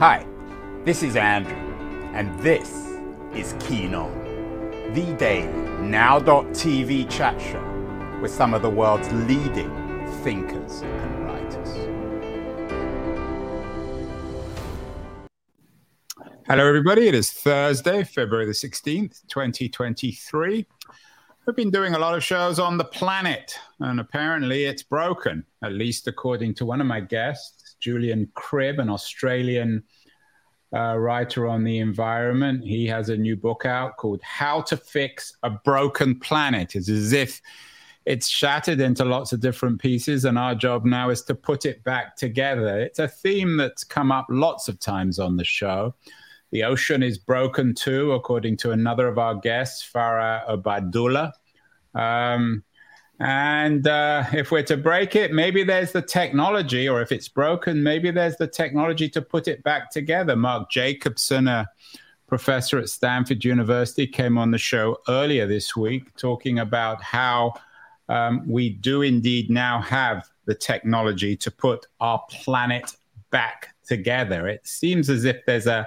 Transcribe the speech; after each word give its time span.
Hi, 0.00 0.24
this 0.86 1.02
is 1.02 1.14
Andrew, 1.14 1.54
and 2.14 2.40
this 2.40 2.96
is 3.34 3.54
Keen 3.60 3.94
On, 3.94 4.10
the 4.94 5.14
daily 5.18 5.52
now.tv 5.82 7.10
chat 7.10 7.38
show 7.38 8.18
with 8.22 8.30
some 8.30 8.54
of 8.54 8.62
the 8.62 8.70
world's 8.70 9.12
leading 9.12 9.68
thinkers 10.22 10.80
and 10.80 11.26
writers. 11.26 11.68
Hello, 16.46 16.66
everybody. 16.66 17.06
It 17.06 17.14
is 17.14 17.30
Thursday, 17.30 18.02
February 18.02 18.46
the 18.46 18.52
16th, 18.52 19.20
2023. 19.28 20.66
We've 21.44 21.56
been 21.56 21.70
doing 21.70 21.92
a 21.92 21.98
lot 21.98 22.14
of 22.14 22.24
shows 22.24 22.58
on 22.58 22.78
the 22.78 22.86
planet, 22.86 23.54
and 23.80 24.00
apparently 24.00 24.64
it's 24.64 24.82
broken, 24.82 25.44
at 25.62 25.72
least 25.72 26.08
according 26.08 26.54
to 26.54 26.64
one 26.64 26.80
of 26.80 26.86
my 26.86 27.00
guests. 27.00 27.69
Julian 27.80 28.30
Cribb, 28.34 28.78
an 28.78 28.90
Australian 28.90 29.82
uh, 30.74 30.96
writer 30.96 31.48
on 31.48 31.64
the 31.64 31.78
environment. 31.78 32.64
He 32.64 32.86
has 32.86 33.08
a 33.08 33.16
new 33.16 33.36
book 33.36 33.64
out 33.64 33.96
called 33.96 34.20
How 34.22 34.60
to 34.62 34.76
Fix 34.76 35.36
a 35.42 35.50
Broken 35.50 36.18
Planet. 36.20 36.76
It's 36.76 36.88
as 36.88 37.12
if 37.12 37.40
it's 38.06 38.28
shattered 38.28 38.80
into 38.80 39.04
lots 39.04 39.32
of 39.32 39.40
different 39.40 39.80
pieces, 39.80 40.24
and 40.24 40.38
our 40.38 40.54
job 40.54 40.84
now 40.84 41.10
is 41.10 41.22
to 41.24 41.34
put 41.34 41.66
it 41.66 41.84
back 41.84 42.16
together. 42.16 42.80
It's 42.80 42.98
a 42.98 43.08
theme 43.08 43.56
that's 43.56 43.84
come 43.84 44.10
up 44.10 44.26
lots 44.30 44.68
of 44.68 44.78
times 44.80 45.18
on 45.18 45.36
the 45.36 45.44
show. 45.44 45.94
The 46.50 46.64
ocean 46.64 47.02
is 47.02 47.18
broken 47.18 47.74
too, 47.74 48.12
according 48.12 48.56
to 48.58 48.72
another 48.72 49.06
of 49.06 49.18
our 49.18 49.34
guests, 49.34 49.88
Farah 49.88 50.48
Obaidullah. 50.48 51.32
Um, 51.94 52.64
and 53.20 53.86
uh, 53.86 54.24
if 54.32 54.50
we're 54.50 54.62
to 54.62 54.78
break 54.78 55.14
it, 55.14 55.32
maybe 55.32 55.62
there's 55.62 55.92
the 55.92 56.00
technology, 56.00 56.88
or 56.88 57.02
if 57.02 57.12
it's 57.12 57.28
broken, 57.28 57.82
maybe 57.82 58.10
there's 58.10 58.36
the 58.36 58.46
technology 58.46 59.10
to 59.10 59.20
put 59.20 59.46
it 59.46 59.62
back 59.62 59.90
together. 59.90 60.34
Mark 60.34 60.70
Jacobson, 60.70 61.46
a 61.46 61.68
professor 62.26 62.78
at 62.78 62.88
Stanford 62.88 63.44
University, 63.44 64.06
came 64.06 64.38
on 64.38 64.50
the 64.50 64.58
show 64.58 64.98
earlier 65.06 65.46
this 65.46 65.76
week 65.76 66.16
talking 66.16 66.60
about 66.60 67.02
how 67.02 67.52
um, 68.08 68.42
we 68.48 68.70
do 68.70 69.02
indeed 69.02 69.50
now 69.50 69.82
have 69.82 70.26
the 70.46 70.54
technology 70.54 71.36
to 71.36 71.50
put 71.50 71.86
our 72.00 72.24
planet 72.30 72.96
back 73.30 73.74
together. 73.86 74.48
It 74.48 74.66
seems 74.66 75.10
as 75.10 75.26
if 75.26 75.44
there's 75.46 75.66
a 75.66 75.86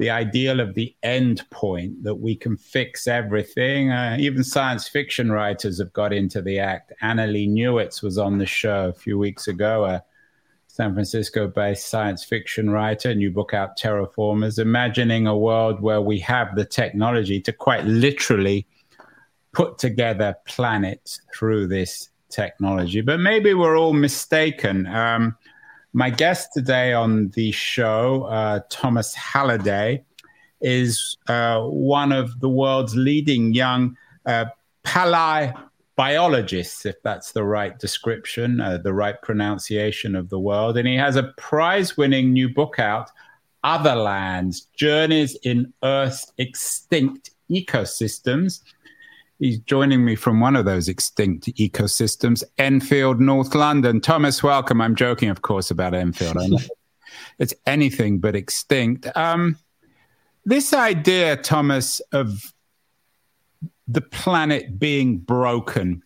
the 0.00 0.08
ideal 0.08 0.60
of 0.60 0.74
the 0.74 0.96
end 1.02 1.44
point 1.50 2.02
that 2.02 2.14
we 2.14 2.34
can 2.34 2.56
fix 2.56 3.06
everything. 3.06 3.90
Uh, 3.90 4.16
even 4.18 4.42
science 4.42 4.88
fiction 4.88 5.30
writers 5.30 5.78
have 5.78 5.92
got 5.92 6.10
into 6.10 6.40
the 6.40 6.58
act. 6.58 6.90
Annalee 7.02 7.46
Newitz 7.46 8.02
was 8.02 8.16
on 8.16 8.38
the 8.38 8.46
show 8.46 8.88
a 8.88 8.94
few 8.94 9.18
weeks 9.18 9.46
ago, 9.46 9.84
a 9.84 10.02
San 10.68 10.94
Francisco 10.94 11.48
based 11.48 11.90
science 11.90 12.24
fiction 12.24 12.70
writer, 12.70 13.14
new 13.14 13.30
book 13.30 13.52
out, 13.52 13.78
Terraformers, 13.78 14.58
imagining 14.58 15.26
a 15.26 15.36
world 15.36 15.82
where 15.82 16.00
we 16.00 16.18
have 16.20 16.56
the 16.56 16.64
technology 16.64 17.38
to 17.38 17.52
quite 17.52 17.84
literally 17.84 18.66
put 19.52 19.76
together 19.76 20.34
planets 20.46 21.20
through 21.34 21.68
this 21.68 22.08
technology. 22.30 23.02
But 23.02 23.20
maybe 23.20 23.52
we're 23.52 23.76
all 23.76 23.92
mistaken. 23.92 24.86
Um, 24.86 25.36
my 25.92 26.10
guest 26.10 26.50
today 26.54 26.92
on 26.92 27.28
the 27.30 27.50
show, 27.50 28.24
uh, 28.24 28.60
Thomas 28.70 29.14
Halliday, 29.14 30.04
is 30.60 31.16
uh, 31.28 31.62
one 31.62 32.12
of 32.12 32.40
the 32.40 32.48
world's 32.48 32.94
leading 32.94 33.54
young 33.54 33.96
uh, 34.26 34.46
biologists, 35.96 36.86
if 36.86 36.96
that's 37.02 37.32
the 37.32 37.44
right 37.44 37.78
description, 37.78 38.60
uh, 38.60 38.78
the 38.78 38.92
right 38.92 39.20
pronunciation 39.22 40.14
of 40.14 40.28
the 40.28 40.38
world. 40.38 40.76
And 40.78 40.86
he 40.86 40.96
has 40.96 41.16
a 41.16 41.32
prize 41.36 41.96
winning 41.96 42.32
new 42.32 42.48
book 42.48 42.78
out, 42.78 43.10
Otherlands 43.64 44.66
Journeys 44.74 45.36
in 45.42 45.72
Earth's 45.82 46.32
Extinct 46.38 47.30
Ecosystems. 47.50 48.60
He's 49.40 49.58
joining 49.60 50.04
me 50.04 50.16
from 50.16 50.38
one 50.38 50.54
of 50.54 50.66
those 50.66 50.86
extinct 50.86 51.46
ecosystems, 51.56 52.44
Enfield, 52.58 53.20
North 53.20 53.54
London. 53.54 53.98
Thomas, 53.98 54.42
welcome. 54.42 54.82
I'm 54.82 54.94
joking, 54.94 55.30
of 55.30 55.40
course, 55.40 55.70
about 55.70 55.94
Enfield. 55.94 56.36
it's 57.38 57.54
anything 57.66 58.18
but 58.18 58.36
extinct. 58.36 59.08
Um, 59.16 59.56
this 60.44 60.74
idea, 60.74 61.38
Thomas, 61.38 62.00
of 62.12 62.52
the 63.88 64.02
planet 64.02 64.78
being 64.78 65.16
broken, 65.16 66.02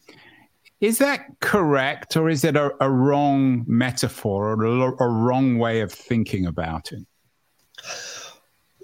is 0.80 0.98
that 0.98 1.26
correct, 1.40 2.16
or 2.16 2.28
is 2.28 2.44
it 2.44 2.54
a, 2.54 2.72
a 2.80 2.88
wrong 2.88 3.64
metaphor 3.66 4.52
or 4.52 4.64
a, 4.64 5.04
a 5.04 5.08
wrong 5.08 5.58
way 5.58 5.80
of 5.80 5.92
thinking 5.92 6.46
about 6.46 6.92
it? 6.92 7.04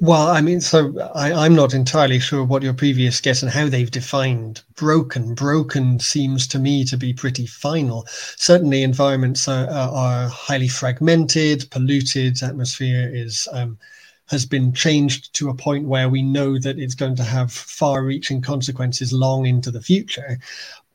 Well, 0.03 0.29
I 0.29 0.41
mean, 0.41 0.63
so 0.63 0.99
I, 1.15 1.45
am 1.45 1.55
not 1.55 1.75
entirely 1.75 2.19
sure 2.21 2.43
what 2.43 2.63
your 2.63 2.73
previous 2.73 3.21
guess 3.21 3.43
and 3.43 3.51
how 3.51 3.69
they've 3.69 3.91
defined 3.91 4.63
broken. 4.75 5.35
Broken 5.35 6.01
seems 6.01 6.47
to 6.49 6.59
me 6.59 6.87
to 6.87 6.97
be 6.97 7.13
pretty 7.13 7.45
final. 7.45 8.07
Certainly, 8.37 8.83
environments 8.83 9.47
are, 9.47 9.69
are 9.69 10.27
highly 10.29 10.69
fragmented, 10.69 11.71
polluted. 11.71 12.43
Atmosphere 12.43 13.11
is 13.13 13.47
um, 13.53 13.79
has 14.31 14.47
been 14.47 14.73
changed 14.73 15.35
to 15.35 15.51
a 15.51 15.55
point 15.55 15.87
where 15.87 16.09
we 16.09 16.23
know 16.23 16.59
that 16.59 16.79
it's 16.79 16.95
going 16.95 17.17
to 17.17 17.25
have 17.25 17.53
far-reaching 17.53 18.41
consequences 18.41 19.13
long 19.13 19.45
into 19.45 19.71
the 19.71 19.83
future. 19.83 20.39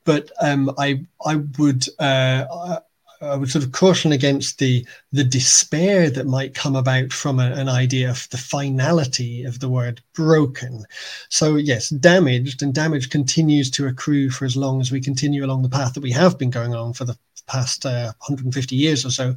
But 0.03 0.31
um, 0.41 0.73
I 0.79 1.05
I 1.23 1.35
would 1.59 1.85
uh, 1.99 2.79
I 3.25 3.35
would 3.35 3.49
sort 3.49 3.65
of 3.65 3.71
caution 3.71 4.11
against 4.11 4.59
the 4.59 4.85
the 5.11 5.23
despair 5.23 6.09
that 6.09 6.27
might 6.27 6.53
come 6.53 6.75
about 6.75 7.11
from 7.11 7.39
a, 7.39 7.51
an 7.51 7.69
idea 7.69 8.09
of 8.09 8.27
the 8.29 8.37
finality 8.37 9.43
of 9.43 9.59
the 9.59 9.69
word 9.69 10.01
broken. 10.13 10.85
So 11.29 11.55
yes, 11.55 11.89
damaged 11.89 12.61
and 12.61 12.73
damage 12.73 13.09
continues 13.09 13.69
to 13.71 13.87
accrue 13.87 14.29
for 14.29 14.45
as 14.45 14.55
long 14.55 14.81
as 14.81 14.91
we 14.91 15.01
continue 15.01 15.45
along 15.45 15.63
the 15.63 15.69
path 15.69 15.93
that 15.93 16.03
we 16.03 16.11
have 16.11 16.37
been 16.37 16.49
going 16.49 16.73
on 16.73 16.93
for 16.93 17.05
the 17.05 17.17
past 17.47 17.85
uh, 17.85 18.11
150 18.25 18.75
years 18.75 19.05
or 19.05 19.11
so, 19.11 19.35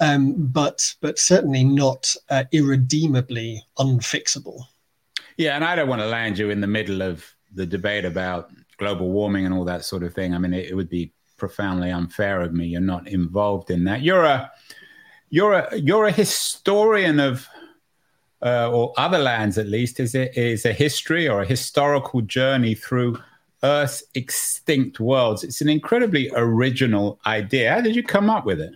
um, 0.00 0.34
but 0.46 0.94
but 1.00 1.18
certainly 1.18 1.64
not 1.64 2.14
uh, 2.30 2.44
irredeemably 2.52 3.62
unfixable. 3.78 4.64
Yeah, 5.36 5.56
and 5.56 5.64
I 5.64 5.76
don't 5.76 5.88
want 5.88 6.02
to 6.02 6.06
land 6.06 6.38
you 6.38 6.50
in 6.50 6.60
the 6.60 6.66
middle 6.66 7.02
of 7.02 7.24
the 7.54 7.66
debate 7.66 8.04
about 8.04 8.50
global 8.76 9.10
warming 9.10 9.46
and 9.46 9.54
all 9.54 9.64
that 9.64 9.84
sort 9.84 10.02
of 10.02 10.14
thing. 10.14 10.34
I 10.34 10.38
mean, 10.38 10.52
it, 10.52 10.70
it 10.70 10.74
would 10.74 10.88
be 10.88 11.12
profoundly 11.42 11.90
unfair 11.90 12.40
of 12.40 12.52
me. 12.52 12.66
You're 12.66 12.80
not 12.80 13.08
involved 13.08 13.68
in 13.68 13.82
that. 13.82 14.00
You're 14.02 14.22
a 14.22 14.48
you're 15.28 15.54
a 15.54 15.76
you're 15.76 16.04
a 16.04 16.12
historian 16.12 17.18
of 17.18 17.48
uh, 18.42 18.70
or 18.70 18.92
Otherlands 18.94 19.58
at 19.58 19.66
least 19.66 19.98
is 19.98 20.14
it 20.14 20.36
is 20.36 20.64
a 20.64 20.72
history 20.72 21.26
or 21.28 21.42
a 21.42 21.44
historical 21.44 22.20
journey 22.20 22.76
through 22.76 23.18
Earth's 23.64 24.04
extinct 24.14 25.00
worlds. 25.00 25.42
It's 25.42 25.60
an 25.60 25.68
incredibly 25.68 26.30
original 26.36 27.18
idea. 27.26 27.74
How 27.74 27.80
did 27.80 27.96
you 27.96 28.04
come 28.04 28.30
up 28.30 28.46
with 28.46 28.60
it? 28.60 28.74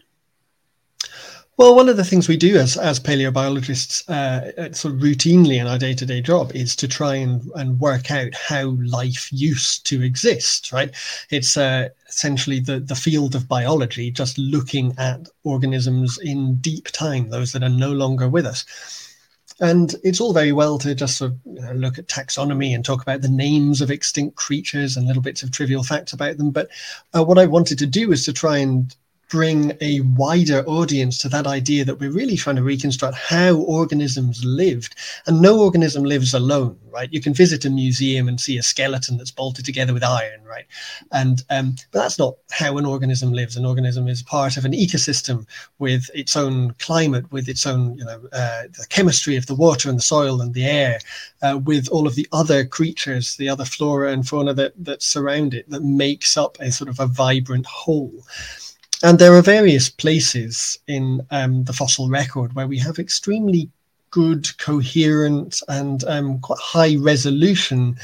Well, 1.59 1.75
one 1.75 1.89
of 1.89 1.97
the 1.97 2.05
things 2.05 2.29
we 2.29 2.37
do 2.37 2.59
as, 2.59 2.77
as 2.77 3.01
paleobiologists, 3.01 4.07
uh, 4.11 4.75
sort 4.75 4.93
of 4.93 5.01
routinely 5.01 5.59
in 5.59 5.67
our 5.67 5.79
day 5.79 5.95
to 5.95 6.05
day 6.05 6.21
job, 6.21 6.53
is 6.55 6.77
to 6.77 6.87
try 6.87 7.15
and, 7.15 7.51
and 7.55 7.81
work 7.81 8.11
out 8.11 8.35
how 8.35 8.77
life 8.85 9.31
used 9.33 9.87
to 9.87 10.03
exist, 10.03 10.71
right? 10.71 10.95
It's 11.31 11.57
uh, 11.57 11.89
essentially 12.09 12.61
the, 12.61 12.81
the 12.81 12.95
field 12.95 13.35
of 13.35 13.49
biology, 13.49 14.11
just 14.11 14.37
looking 14.37 14.95
at 14.99 15.31
organisms 15.45 16.19
in 16.19 16.57
deep 16.57 16.89
time, 16.89 17.31
those 17.31 17.53
that 17.53 17.63
are 17.63 17.71
no 17.71 17.91
longer 17.91 18.29
with 18.29 18.45
us. 18.45 18.67
And 19.59 19.95
it's 20.05 20.21
all 20.21 20.35
very 20.35 20.53
well 20.53 20.77
to 20.81 20.95
just 20.95 21.17
sort 21.17 21.31
of 21.31 21.39
you 21.47 21.63
know, 21.63 21.73
look 21.73 21.97
at 21.97 22.07
taxonomy 22.07 22.75
and 22.75 22.85
talk 22.85 23.01
about 23.01 23.23
the 23.23 23.31
names 23.31 23.81
of 23.81 23.91
extinct 23.91 24.37
creatures 24.37 24.99
and 24.99 25.07
little 25.07 25.23
bits 25.23 25.43
of 25.43 25.53
trivial 25.53 25.83
facts 25.83 26.13
about 26.13 26.37
them. 26.37 26.51
But 26.51 26.69
uh, 27.17 27.25
what 27.25 27.39
I 27.39 27.47
wanted 27.47 27.79
to 27.79 27.87
do 27.87 28.13
is 28.13 28.27
to 28.27 28.35
try 28.35 28.59
and 28.59 28.95
bring 29.29 29.77
a 29.81 30.01
wider 30.01 30.65
audience 30.67 31.19
to 31.19 31.29
that 31.29 31.47
idea 31.47 31.85
that 31.85 31.99
we're 31.99 32.11
really 32.11 32.37
trying 32.37 32.57
to 32.57 32.63
reconstruct 32.63 33.17
how 33.17 33.57
organisms 33.57 34.45
lived. 34.45 34.95
And 35.27 35.43
no 35.43 35.61
organism 35.61 36.05
lives 36.05 36.33
alone, 36.33 36.79
right? 36.91 37.13
You 37.13 37.21
can 37.21 37.35
visit 37.35 37.65
a 37.65 37.71
museum 37.71 38.29
and 38.29 38.41
see 38.41 38.57
a 38.57 38.63
skeleton 38.63 39.17
that's 39.17 39.31
bolted 39.31 39.65
together 39.65 39.93
with 39.93 40.05
iron, 40.05 40.45
right? 40.45 40.67
And 41.13 41.43
um, 41.51 41.77
but 41.91 42.01
that's 42.01 42.19
not 42.19 42.37
how 42.51 42.79
an 42.79 42.87
organism 42.87 43.33
lives. 43.33 43.57
An 43.57 43.67
organism 43.67 44.07
is 44.07 44.23
part 44.23 44.57
of 44.57 44.65
an 44.65 44.73
ecosystem 44.73 45.47
with 45.79 46.09
its 46.15 46.37
own 46.37 46.75
climate, 46.79 47.31
with 47.33 47.49
its 47.49 47.67
own, 47.67 47.99
you 47.99 48.05
know, 48.05 48.21
uh, 48.33 48.63
the 48.79 48.87
chemistry 48.89 49.37
of 49.37 49.47
the 49.47 49.55
water 49.55 49.89
and 49.89 49.99
the 49.99 50.03
soil 50.03 50.41
and 50.41 50.55
the 50.55 50.65
air, 50.65 50.99
uh, 51.43 51.59
with 51.65 51.89
all 51.89 52.07
of 52.07 52.15
the 52.15 52.29
other 52.33 52.65
creatures, 52.65 53.37
the 53.37 53.49
other 53.49 53.65
flora 53.65 54.13
and 54.13 54.27
fauna 54.27 54.55
that 54.55 54.73
that 54.85 55.03
surround 55.03 55.53
it, 55.53 55.69
that 55.69 55.83
makes 55.83 56.37
up 56.37 56.57
a 56.61 56.71
sort 56.71 56.89
of 56.89 57.01
a 57.01 57.07
vibrant 57.07 57.67
whole. 57.67 58.25
And 59.03 59.19
there 59.19 59.35
are 59.35 59.43
various 59.43 59.89
places 59.91 60.79
in 60.87 61.27
um, 61.31 61.65
the 61.65 61.73
fossil 61.73 62.09
record 62.09 62.55
where 62.55 62.67
we 62.67 62.79
have 62.79 62.99
extremely 62.99 63.71
good, 64.11 64.57
coherent, 64.57 65.61
and 65.69 66.03
um, 66.05 66.39
quite 66.39 66.59
high 66.59 66.97
resolution 66.97 67.97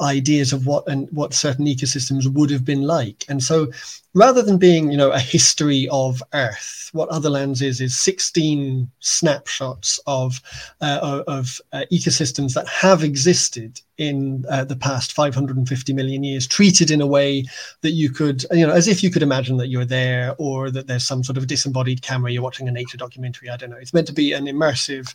ideas 0.00 0.52
of 0.54 0.66
what 0.66 0.88
and 0.88 1.06
what 1.10 1.34
certain 1.34 1.66
ecosystems 1.66 2.32
would 2.32 2.48
have 2.48 2.64
been 2.64 2.82
like. 2.82 3.26
And 3.28 3.42
so, 3.42 3.70
rather 4.14 4.40
than 4.40 4.56
being, 4.56 4.90
you 4.90 4.96
know, 4.96 5.10
a 5.10 5.18
history 5.18 5.86
of 5.90 6.22
Earth, 6.32 6.88
what 6.92 7.10
Otherlands 7.10 7.60
is 7.60 7.82
is 7.82 7.98
16 7.98 8.90
snapshots 9.00 10.00
of 10.06 10.40
uh, 10.80 11.22
of 11.26 11.60
uh, 11.74 11.84
ecosystems 11.92 12.54
that 12.54 12.68
have 12.68 13.04
existed 13.04 13.80
in 13.98 14.44
uh, 14.48 14.64
the 14.64 14.76
past 14.76 15.12
550 15.12 15.92
million 15.92 16.22
years, 16.22 16.46
treated 16.46 16.90
in 16.90 17.00
a 17.00 17.06
way 17.06 17.44
that 17.82 17.90
you 17.90 18.10
could, 18.10 18.44
you 18.52 18.66
know, 18.66 18.72
as 18.72 18.88
if 18.88 19.02
you 19.02 19.10
could 19.10 19.22
imagine 19.22 19.56
that 19.58 19.68
you're 19.68 19.84
there, 19.84 20.34
or 20.38 20.70
that 20.70 20.86
there's 20.86 21.06
some 21.06 21.22
sort 21.24 21.36
of 21.36 21.46
disembodied 21.46 22.02
camera, 22.02 22.30
you're 22.30 22.42
watching 22.42 22.68
a 22.68 22.72
nature 22.72 22.96
documentary. 22.96 23.50
I 23.50 23.56
don't 23.56 23.70
know. 23.70 23.76
It's 23.76 23.92
meant 23.92 24.06
to 24.06 24.12
be 24.12 24.32
an 24.32 24.46
immersive 24.46 25.14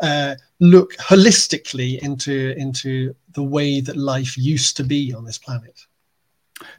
uh, 0.00 0.36
look 0.60 0.94
holistically 0.96 1.98
into 1.98 2.54
into 2.56 3.14
the 3.32 3.42
way 3.42 3.80
that 3.80 3.96
life 3.96 4.38
used 4.38 4.76
to 4.76 4.84
be 4.84 5.12
on 5.12 5.24
this 5.24 5.38
planet. 5.38 5.86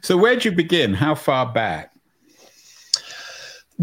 So, 0.00 0.16
where'd 0.16 0.44
you 0.44 0.52
begin? 0.52 0.94
How 0.94 1.14
far 1.14 1.52
back? 1.52 1.91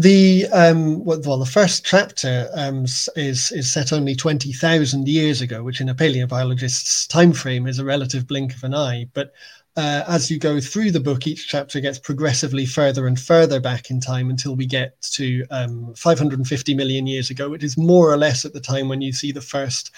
The 0.00 0.46
um, 0.46 1.04
well, 1.04 1.36
the 1.36 1.44
first 1.44 1.84
chapter 1.84 2.48
um, 2.54 2.84
is 3.16 3.52
is 3.52 3.70
set 3.70 3.92
only 3.92 4.16
twenty 4.16 4.50
thousand 4.50 5.06
years 5.08 5.42
ago, 5.42 5.62
which 5.62 5.82
in 5.82 5.90
a 5.90 5.94
paleobiologist's 5.94 7.06
time 7.06 7.34
frame 7.34 7.66
is 7.66 7.78
a 7.78 7.84
relative 7.84 8.26
blink 8.26 8.54
of 8.54 8.64
an 8.64 8.72
eye. 8.72 9.08
But 9.12 9.34
uh, 9.80 10.04
as 10.08 10.30
you 10.30 10.38
go 10.38 10.60
through 10.60 10.90
the 10.90 11.00
book, 11.00 11.26
each 11.26 11.48
chapter 11.48 11.80
gets 11.80 11.98
progressively 11.98 12.66
further 12.66 13.06
and 13.06 13.18
further 13.18 13.58
back 13.58 13.90
in 13.90 13.98
time 13.98 14.28
until 14.28 14.54
we 14.54 14.66
get 14.66 15.00
to 15.00 15.42
um, 15.50 15.94
550 15.94 16.74
million 16.74 17.06
years 17.06 17.30
ago, 17.30 17.48
which 17.48 17.64
is 17.64 17.78
more 17.78 18.12
or 18.12 18.18
less 18.18 18.44
at 18.44 18.52
the 18.52 18.60
time 18.60 18.90
when 18.90 19.00
you 19.00 19.10
see 19.10 19.32
the 19.32 19.40
first 19.40 19.90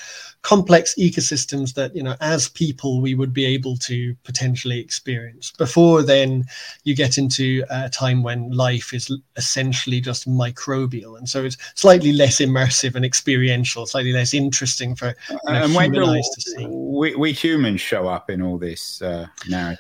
complex 0.43 0.95
ecosystems 0.99 1.75
that, 1.75 1.97
you 1.97 2.03
know, 2.03 2.15
as 2.21 2.49
people 2.49 3.01
we 3.01 3.17
would 3.17 3.33
be 3.33 3.45
able 3.45 3.77
to 3.79 4.15
potentially 4.23 4.79
experience. 4.79 5.51
Before 5.59 6.05
then, 6.05 6.45
you 6.85 6.95
get 6.95 7.19
into 7.19 7.65
a 7.69 7.91
time 7.91 8.23
when 8.23 8.53
life 8.53 8.95
is 8.95 9.11
essentially 9.37 10.01
just 10.01 10.29
microbial, 10.29 11.19
and 11.19 11.29
so 11.29 11.45
it's 11.45 11.57
slightly 11.75 12.13
less 12.13 12.39
immersive 12.39 12.95
and 12.95 13.05
experiential, 13.05 13.87
slightly 13.87 14.13
less 14.13 14.33
interesting 14.33 14.95
for 14.95 15.15
you 15.29 15.39
know, 15.49 15.65
and 15.65 15.95
to 15.95 16.41
see. 16.41 16.67
We, 16.69 17.17
we 17.17 17.33
humans 17.33 17.81
show 17.81 18.07
up 18.07 18.31
in 18.31 18.43
all 18.43 18.59
this 18.59 19.03
uh, 19.03 19.27
now 19.49 19.72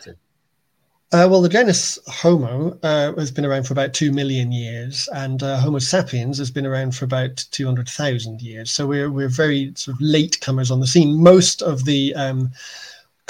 Uh, 1.12 1.28
well, 1.30 1.42
the 1.42 1.48
genus 1.48 1.98
Homo 2.06 2.78
uh, 2.82 3.14
has 3.16 3.30
been 3.30 3.44
around 3.44 3.66
for 3.66 3.74
about 3.74 3.92
2 3.92 4.12
million 4.12 4.50
years, 4.50 5.10
and 5.12 5.42
uh, 5.42 5.58
Homo 5.58 5.78
sapiens 5.78 6.38
has 6.38 6.50
been 6.50 6.64
around 6.64 6.94
for 6.94 7.04
about 7.04 7.44
200,000 7.50 8.40
years. 8.40 8.70
So 8.70 8.86
we're, 8.86 9.10
we're 9.10 9.28
very 9.28 9.72
sort 9.74 9.94
of 9.94 10.00
late 10.00 10.40
comers 10.40 10.70
on 10.70 10.80
the 10.80 10.86
scene. 10.86 11.22
Most 11.22 11.60
of 11.60 11.84
the 11.84 12.14
um, 12.14 12.50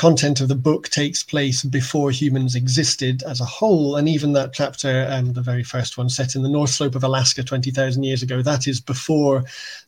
content 0.03 0.41
of 0.41 0.49
the 0.49 0.57
book 0.57 0.89
takes 0.89 1.23
place 1.23 1.63
before 1.63 2.11
humans 2.11 2.57
existed 2.57 3.23
as 3.23 3.41
a 3.41 3.45
whole. 3.45 3.95
And 3.95 4.09
even 4.09 4.33
that 4.33 4.53
chapter, 4.53 5.07
um, 5.09 5.33
the 5.33 5.41
very 5.41 5.63
first 5.63 5.97
one, 5.97 6.09
set 6.09 6.35
in 6.35 6.43
the 6.43 6.49
North 6.49 6.71
Slope 6.71 6.97
of 6.97 7.05
Alaska 7.05 7.45
20,000 7.45 8.03
years 8.03 8.21
ago, 8.21 8.43
that 8.43 8.67
is 8.67 8.81
before 8.81 9.45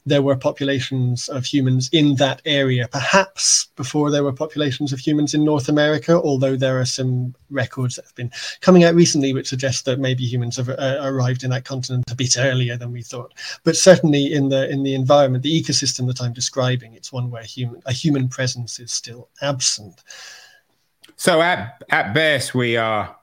there 0.06 0.22
were 0.22 0.36
populations 0.36 1.28
of 1.28 1.44
humans 1.44 1.90
in 1.90 2.14
that 2.14 2.40
area, 2.44 2.86
perhaps 2.86 3.66
before 3.74 4.08
there 4.12 4.22
were 4.22 4.32
populations 4.32 4.92
of 4.92 5.00
humans 5.00 5.34
in 5.34 5.44
North 5.44 5.68
America, 5.68 6.12
although 6.12 6.54
there 6.54 6.78
are 6.78 6.84
some 6.84 7.34
records 7.50 7.96
that 7.96 8.04
have 8.04 8.14
been 8.14 8.30
coming 8.60 8.84
out 8.84 8.94
recently 8.94 9.32
which 9.32 9.48
suggest 9.48 9.84
that 9.84 9.98
maybe 9.98 10.24
humans 10.24 10.56
have 10.56 10.68
uh, 10.68 10.98
arrived 11.02 11.42
in 11.42 11.50
that 11.50 11.64
continent 11.64 12.04
a 12.10 12.14
bit 12.14 12.36
earlier 12.38 12.76
than 12.76 12.92
we 12.92 13.02
thought. 13.02 13.34
But 13.64 13.76
certainly 13.76 14.32
in 14.32 14.48
the 14.48 14.70
in 14.70 14.84
the 14.84 14.94
environment, 14.94 15.42
the 15.42 15.62
ecosystem 15.62 16.06
that 16.06 16.22
I'm 16.22 16.32
describing, 16.32 16.94
it's 16.94 17.12
one 17.12 17.30
where 17.30 17.42
human 17.42 17.82
a 17.86 17.92
human 17.92 18.28
presence 18.28 18.78
is 18.78 18.92
still 18.92 19.28
absent. 19.42 20.03
So 21.16 21.40
at 21.40 21.82
at 21.90 22.12
best, 22.14 22.54
we 22.54 22.76
are 22.76 23.16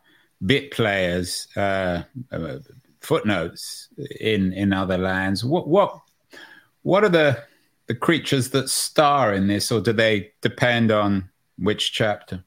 bit 0.45 0.71
players, 0.71 1.47
uh, 1.55 2.03
uh, 2.31 2.57
footnotes 2.99 3.89
in 4.19 4.53
in 4.53 4.69
Otherlands. 4.69 5.43
What 5.43 5.67
what 5.67 5.99
what 6.83 7.03
are 7.03 7.09
the 7.09 7.43
the 7.87 7.95
creatures 7.95 8.49
that 8.51 8.69
star 8.69 9.33
in 9.33 9.47
this, 9.47 9.71
or 9.71 9.81
do 9.81 9.93
they 9.93 10.31
depend 10.41 10.91
on 10.91 11.29
which 11.57 11.91
chapter? 11.91 12.43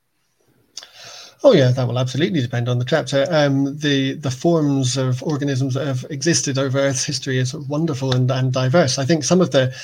Oh 1.42 1.52
yeah, 1.52 1.72
that 1.72 1.86
will 1.86 1.98
absolutely 1.98 2.40
depend 2.40 2.70
on 2.70 2.78
the 2.78 2.86
chapter. 2.86 3.26
Um, 3.30 3.76
the 3.76 4.14
the 4.14 4.30
forms 4.30 4.96
of 4.96 5.22
organisms 5.22 5.74
that 5.74 5.86
have 5.86 6.06
existed 6.08 6.56
over 6.56 6.78
Earth's 6.78 7.04
history 7.04 7.38
is 7.38 7.54
wonderful 7.54 8.14
and, 8.14 8.30
and 8.30 8.52
diverse. 8.52 8.98
I 8.98 9.04
think 9.04 9.24
some 9.24 9.42
of 9.42 9.50
the 9.50 9.74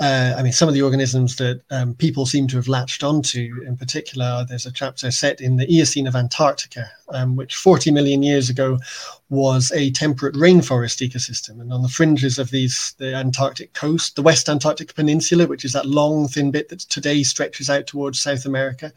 uh, 0.00 0.34
I 0.36 0.42
mean, 0.42 0.52
some 0.52 0.68
of 0.68 0.74
the 0.74 0.82
organisms 0.82 1.36
that 1.36 1.62
um, 1.70 1.94
people 1.94 2.26
seem 2.26 2.48
to 2.48 2.56
have 2.56 2.66
latched 2.66 3.04
onto, 3.04 3.62
in 3.64 3.76
particular, 3.76 4.44
there's 4.48 4.66
a 4.66 4.72
chapter 4.72 5.10
set 5.12 5.40
in 5.40 5.56
the 5.56 5.72
Eocene 5.72 6.08
of 6.08 6.16
Antarctica, 6.16 6.90
um, 7.10 7.36
which 7.36 7.54
40 7.54 7.92
million 7.92 8.22
years 8.24 8.50
ago 8.50 8.78
was 9.28 9.70
a 9.72 9.92
temperate 9.92 10.34
rainforest 10.34 11.08
ecosystem. 11.08 11.60
And 11.60 11.72
on 11.72 11.82
the 11.82 11.88
fringes 11.88 12.40
of 12.40 12.50
these, 12.50 12.94
the 12.98 13.14
Antarctic 13.14 13.72
coast, 13.72 14.16
the 14.16 14.22
West 14.22 14.48
Antarctic 14.48 14.94
Peninsula, 14.94 15.46
which 15.46 15.64
is 15.64 15.72
that 15.74 15.86
long, 15.86 16.26
thin 16.26 16.50
bit 16.50 16.70
that 16.70 16.80
today 16.80 17.22
stretches 17.22 17.70
out 17.70 17.86
towards 17.86 18.18
South 18.18 18.46
America, 18.46 18.92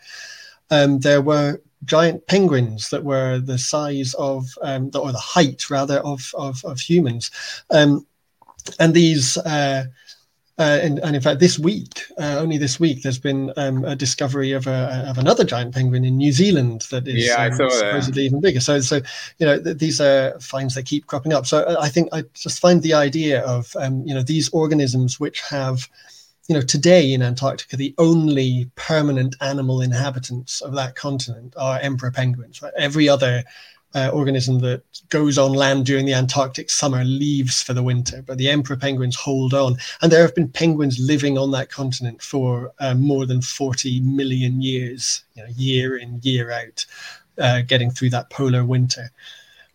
um, 0.71 0.99
there 0.99 1.21
were 1.21 1.61
giant 1.85 2.25
penguins 2.25 2.89
that 2.89 3.03
were 3.03 3.37
the 3.37 3.59
size 3.59 4.15
of, 4.15 4.47
um, 4.63 4.89
the, 4.89 4.99
or 4.99 5.11
the 5.11 5.19
height 5.19 5.69
rather, 5.69 5.99
of, 5.99 6.31
of, 6.35 6.65
of 6.65 6.79
humans. 6.79 7.29
Um, 7.69 8.07
and 8.79 8.95
these, 8.95 9.37
uh, 9.37 9.85
uh, 10.59 10.79
and, 10.81 10.97
and, 10.99 11.15
in 11.15 11.21
fact, 11.21 11.39
this 11.39 11.59
week, 11.59 12.05
uh, 12.17 12.37
only 12.39 12.57
this 12.57 12.79
week, 12.79 13.03
there's 13.03 13.19
been 13.19 13.53
um, 13.57 13.85
a 13.85 13.95
discovery 13.95 14.53
of 14.53 14.65
a, 14.65 15.05
of 15.07 15.19
another 15.19 15.43
giant 15.43 15.71
penguin 15.73 16.03
in 16.03 16.17
New 16.17 16.31
Zealand 16.31 16.87
that 16.89 17.07
is 17.07 17.27
yeah, 17.27 17.45
um, 17.45 17.69
supposedly 17.69 18.25
even 18.25 18.41
bigger. 18.41 18.59
So, 18.59 18.79
so 18.79 18.95
you 19.37 19.45
know, 19.45 19.61
th- 19.61 19.77
these 19.77 20.01
are 20.01 20.39
finds 20.39 20.73
that 20.73 20.87
keep 20.87 21.05
cropping 21.05 21.31
up. 21.31 21.45
So, 21.45 21.59
uh, 21.59 21.77
I 21.79 21.89
think 21.89 22.09
I 22.11 22.23
just 22.33 22.59
find 22.59 22.81
the 22.81 22.95
idea 22.95 23.41
of 23.43 23.75
um, 23.75 24.03
you 24.07 24.15
know 24.15 24.23
these 24.23 24.49
organisms 24.49 25.19
which 25.19 25.41
have 25.41 25.87
you 26.47 26.55
know, 26.55 26.61
today 26.61 27.11
in 27.13 27.21
Antarctica, 27.21 27.75
the 27.75 27.93
only 27.97 28.71
permanent 28.75 29.35
animal 29.41 29.81
inhabitants 29.81 30.61
of 30.61 30.73
that 30.75 30.95
continent 30.95 31.53
are 31.57 31.77
emperor 31.81 32.09
penguins. 32.09 32.61
Right? 32.61 32.71
Every 32.77 33.09
other 33.09 33.43
uh, 33.97 34.09
organism 34.09 34.59
that 34.59 34.83
goes 35.09 35.39
on 35.39 35.53
land 35.53 35.87
during 35.87 36.05
the 36.05 36.13
Antarctic 36.13 36.69
summer 36.69 37.03
leaves 37.03 37.63
for 37.63 37.73
the 37.73 37.81
winter, 37.81 38.21
but 38.21 38.37
the 38.37 38.47
emperor 38.47 38.75
penguins 38.75 39.15
hold 39.15 39.55
on. 39.55 39.75
And 40.01 40.11
there 40.11 40.21
have 40.21 40.35
been 40.35 40.49
penguins 40.49 40.99
living 40.99 41.35
on 41.35 41.49
that 41.51 41.71
continent 41.71 42.21
for 42.21 42.71
uh, 42.79 42.93
more 42.93 43.25
than 43.25 43.41
40 43.41 44.01
million 44.01 44.61
years, 44.61 45.23
you 45.33 45.41
know, 45.41 45.49
year 45.55 45.97
in, 45.97 46.19
year 46.21 46.51
out, 46.51 46.85
uh, 47.39 47.61
getting 47.61 47.89
through 47.89 48.11
that 48.11 48.29
polar 48.29 48.63
winter. 48.63 49.09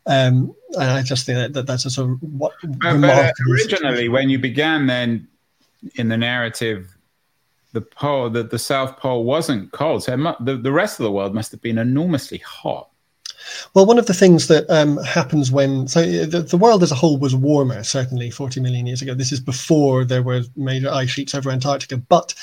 Um, 0.07 0.55
and 0.75 0.91
I 0.91 1.03
just 1.03 1.27
think 1.27 1.39
that, 1.39 1.53
that 1.55 1.67
that's 1.67 1.85
a 1.85 1.91
sort 1.91 2.11
of 2.11 2.23
what 2.23 2.53
but, 2.63 3.01
but 3.01 3.33
originally, 3.51 4.09
when 4.09 4.31
you 4.31 4.39
began, 4.39 4.87
then 4.87 5.27
in 5.97 6.09
the 6.09 6.17
narrative, 6.17 6.97
the 7.73 7.81
pole, 7.81 8.31
the, 8.31 8.45
the 8.45 8.59
South 8.59 8.99
Pole 8.99 9.25
wasn't 9.25 9.73
cold, 9.73 10.05
so 10.05 10.17
the, 10.41 10.57
the 10.57 10.73
rest 10.73 11.01
of 11.01 11.05
the 11.05 11.13
world 11.13 11.35
must 11.35 11.51
have 11.51 11.63
been 11.63 11.79
enormously 11.79 12.39
hot. 12.39 12.92
Well, 13.75 13.87
one 13.87 13.99
of 13.99 14.07
the 14.07 14.15
things 14.15 14.49
that 14.49 14.69
um, 14.69 14.99
happens 14.99 15.51
when 15.51 15.89
so 15.89 16.01
uh, 16.01 16.27
the, 16.27 16.47
the, 16.49 16.57
world 16.57 16.83
as 16.83 16.93
a 16.93 16.97
whole 16.97 17.19
was 17.19 17.35
warmer, 17.35 17.83
certainly 17.83 18.31
40 18.31 18.61
million 18.61 18.87
years 18.87 19.03
ago. 19.03 19.15
This 19.15 19.33
is 19.33 19.41
before 19.41 20.05
there 20.05 20.23
were 20.23 20.43
major 20.57 20.91
ice 20.91 21.11
sheets 21.11 21.35
over 21.35 21.51
Antarctica. 21.51 21.97
But 21.97 22.35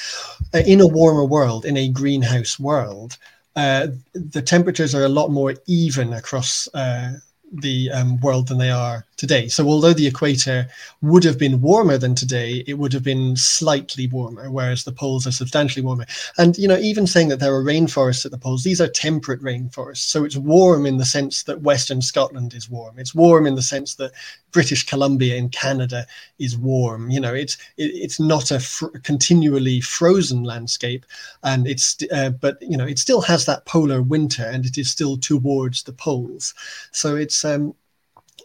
uh, 0.54 0.60
in 0.66 0.82
a 0.82 0.88
warmer 0.88 1.26
world, 1.26 1.66
in 1.66 1.78
a 1.78 1.90
greenhouse 1.90 2.60
world, 2.60 3.18
uh, 3.56 3.88
the 4.14 4.42
temperatures 4.42 4.96
are 4.96 5.04
a 5.04 5.10
lot 5.10 5.30
more 5.30 5.56
even 5.68 6.14
across 6.14 6.68
uh, 6.74 7.14
the 7.52 7.90
um, 7.92 8.20
world 8.20 8.48
than 8.48 8.58
they 8.58 8.70
are 8.70 9.06
today. 9.18 9.48
So, 9.48 9.68
although 9.68 9.94
the 9.94 10.08
equator 10.08 10.68
would 11.02 11.24
have 11.24 11.38
been 11.38 11.62
warmer 11.62 11.98
than 11.98 12.16
today, 12.16 12.64
it 12.68 12.76
would 12.76 12.94
have 12.94 13.04
been 13.04 13.36
slightly 13.36 14.08
warmer, 14.08 14.50
whereas 14.50 14.84
the 14.84 14.92
poles 14.92 15.28
are 15.28 15.32
substantially 15.32 15.84
warmer. 15.84 16.06
And, 16.38 16.58
you 16.58 16.68
know, 16.68 16.78
even 16.78 17.08
saying 17.08 17.30
that 17.30 17.40
there 17.40 17.54
are 17.54 17.64
rainforests 17.64 18.26
at 18.26 18.32
the 18.32 18.38
poles, 18.38 18.64
these 18.64 18.82
are 18.82 18.88
temperate 18.88 19.42
rainforests. 19.42 19.98
So, 19.98 20.24
it's 20.24 20.38
warm 20.38 20.86
in 20.86 20.98
the 20.98 21.06
sense 21.06 21.44
that 21.44 21.62
Western 21.62 22.02
Scotland 22.02 22.54
is 22.54 22.70
warm. 22.70 22.98
It's 23.00 23.16
warm 23.16 23.46
in 23.46 23.56
the 23.56 23.62
sense 23.62 23.96
that 23.96 24.12
British 24.52 24.86
Columbia 24.86 25.36
in 25.36 25.50
Canada 25.50 26.06
is 26.40 26.58
warm. 26.58 27.10
You 27.10 27.20
know, 27.20 27.34
it's 27.34 27.56
it, 27.78 27.92
it's 27.94 28.20
not 28.20 28.52
a 28.52 28.60
fr- 28.60 28.98
continually 29.04 29.82
frozen 29.82 30.44
landscape, 30.44 31.06
and 31.44 31.68
it's 31.68 31.98
uh, 32.12 32.32
but 32.32 32.58
you 32.62 32.78
know 32.78 32.86
it 32.86 33.00
still 33.00 33.22
has 33.22 33.46
that 33.46 33.66
polar 33.66 34.02
winter, 34.02 34.44
and 34.44 34.66
it 34.66 34.78
is 34.78 34.90
still 34.90 35.18
towards 35.18 35.84
the 35.84 35.94
poles. 35.94 36.54
So 36.92 37.16
it's 37.16 37.39
um, 37.46 37.76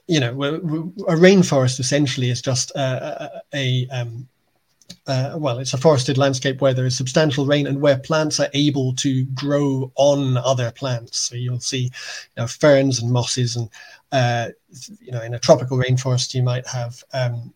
you 0.06 0.20
know, 0.20 0.30
a 0.30 1.16
rainforest 1.16 1.80
essentially 1.80 2.30
is 2.30 2.42
just 2.42 2.70
a, 2.72 3.42
a, 3.54 3.88
a 3.88 3.88
um, 3.88 4.28
uh, 5.06 5.34
well, 5.36 5.58
it's 5.58 5.74
a 5.74 5.78
forested 5.78 6.18
landscape 6.18 6.60
where 6.60 6.74
there 6.74 6.86
is 6.86 6.96
substantial 6.96 7.46
rain 7.46 7.66
and 7.66 7.80
where 7.80 7.98
plants 7.98 8.40
are 8.40 8.48
able 8.54 8.94
to 8.94 9.24
grow 9.26 9.90
on 9.96 10.36
other 10.38 10.70
plants. 10.70 11.18
So 11.18 11.36
you'll 11.36 11.60
see, 11.60 11.84
you 11.84 11.90
know, 12.36 12.46
ferns 12.46 13.00
and 13.00 13.10
mosses, 13.10 13.56
and 13.56 13.68
uh, 14.12 14.48
you 15.00 15.12
know, 15.12 15.22
in 15.22 15.34
a 15.34 15.38
tropical 15.38 15.78
rainforest, 15.78 16.34
you 16.34 16.42
might 16.42 16.66
have 16.66 17.02
um, 17.12 17.52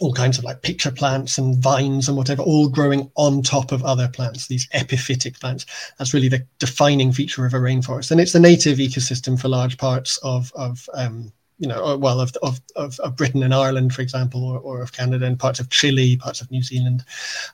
all 0.00 0.12
kinds 0.12 0.38
of 0.38 0.44
like 0.44 0.62
pitcher 0.62 0.90
plants 0.90 1.38
and 1.38 1.62
vines 1.62 2.08
and 2.08 2.16
whatever, 2.16 2.42
all 2.42 2.68
growing 2.68 3.10
on 3.14 3.42
top 3.42 3.70
of 3.70 3.84
other 3.84 4.08
plants, 4.08 4.46
these 4.46 4.68
epiphytic 4.74 5.38
plants. 5.40 5.66
That's 5.98 6.12
really 6.12 6.28
the 6.28 6.44
defining 6.58 7.12
feature 7.12 7.46
of 7.46 7.54
a 7.54 7.58
rainforest. 7.58 8.10
And 8.10 8.20
it's 8.20 8.32
the 8.32 8.40
native 8.40 8.78
ecosystem 8.78 9.40
for 9.40 9.48
large 9.48 9.78
parts 9.78 10.18
of, 10.18 10.52
of 10.56 10.88
um, 10.94 11.32
you 11.58 11.68
know, 11.68 11.84
uh, 11.84 11.96
well, 11.96 12.20
of, 12.20 12.32
of, 12.42 12.60
of, 12.74 12.98
of, 13.00 13.16
Britain 13.16 13.42
and 13.44 13.54
Ireland, 13.54 13.94
for 13.94 14.02
example, 14.02 14.44
or, 14.44 14.58
or 14.58 14.82
of 14.82 14.92
Canada 14.92 15.26
and 15.26 15.38
parts 15.38 15.60
of 15.60 15.70
Chile, 15.70 16.16
parts 16.16 16.40
of 16.40 16.50
New 16.50 16.62
Zealand. 16.62 17.04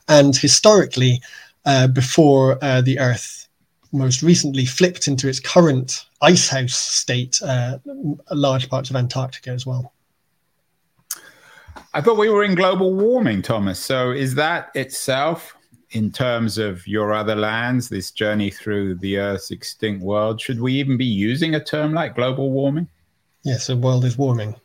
And 0.07 0.35
historically, 0.35 1.21
uh, 1.65 1.87
before 1.87 2.57
uh, 2.63 2.81
the 2.81 2.99
Earth 2.99 3.47
most 3.91 4.23
recently 4.23 4.65
flipped 4.65 5.07
into 5.07 5.27
its 5.27 5.39
current 5.39 6.05
icehouse 6.21 6.75
state, 6.75 7.39
uh, 7.43 7.77
large 8.31 8.69
parts 8.69 8.89
of 8.89 8.95
Antarctica 8.95 9.51
as 9.51 9.65
well. 9.65 9.93
I 11.93 12.01
thought 12.01 12.17
we 12.17 12.29
were 12.29 12.43
in 12.43 12.55
global 12.55 12.93
warming, 12.93 13.41
Thomas. 13.41 13.79
So 13.79 14.11
is 14.11 14.35
that 14.35 14.71
itself, 14.75 15.55
in 15.91 16.11
terms 16.11 16.57
of 16.57 16.87
your 16.87 17.09
Otherlands, 17.09 17.89
this 17.89 18.11
journey 18.11 18.49
through 18.49 18.95
the 18.95 19.17
Earth's 19.17 19.51
extinct 19.51 20.01
world, 20.01 20.39
should 20.39 20.61
we 20.61 20.73
even 20.73 20.95
be 20.95 21.05
using 21.05 21.55
a 21.55 21.63
term 21.63 21.93
like 21.93 22.15
global 22.15 22.51
warming? 22.51 22.87
Yes, 23.43 23.67
the 23.67 23.75
world 23.75 24.05
is 24.05 24.17
warming. 24.17 24.55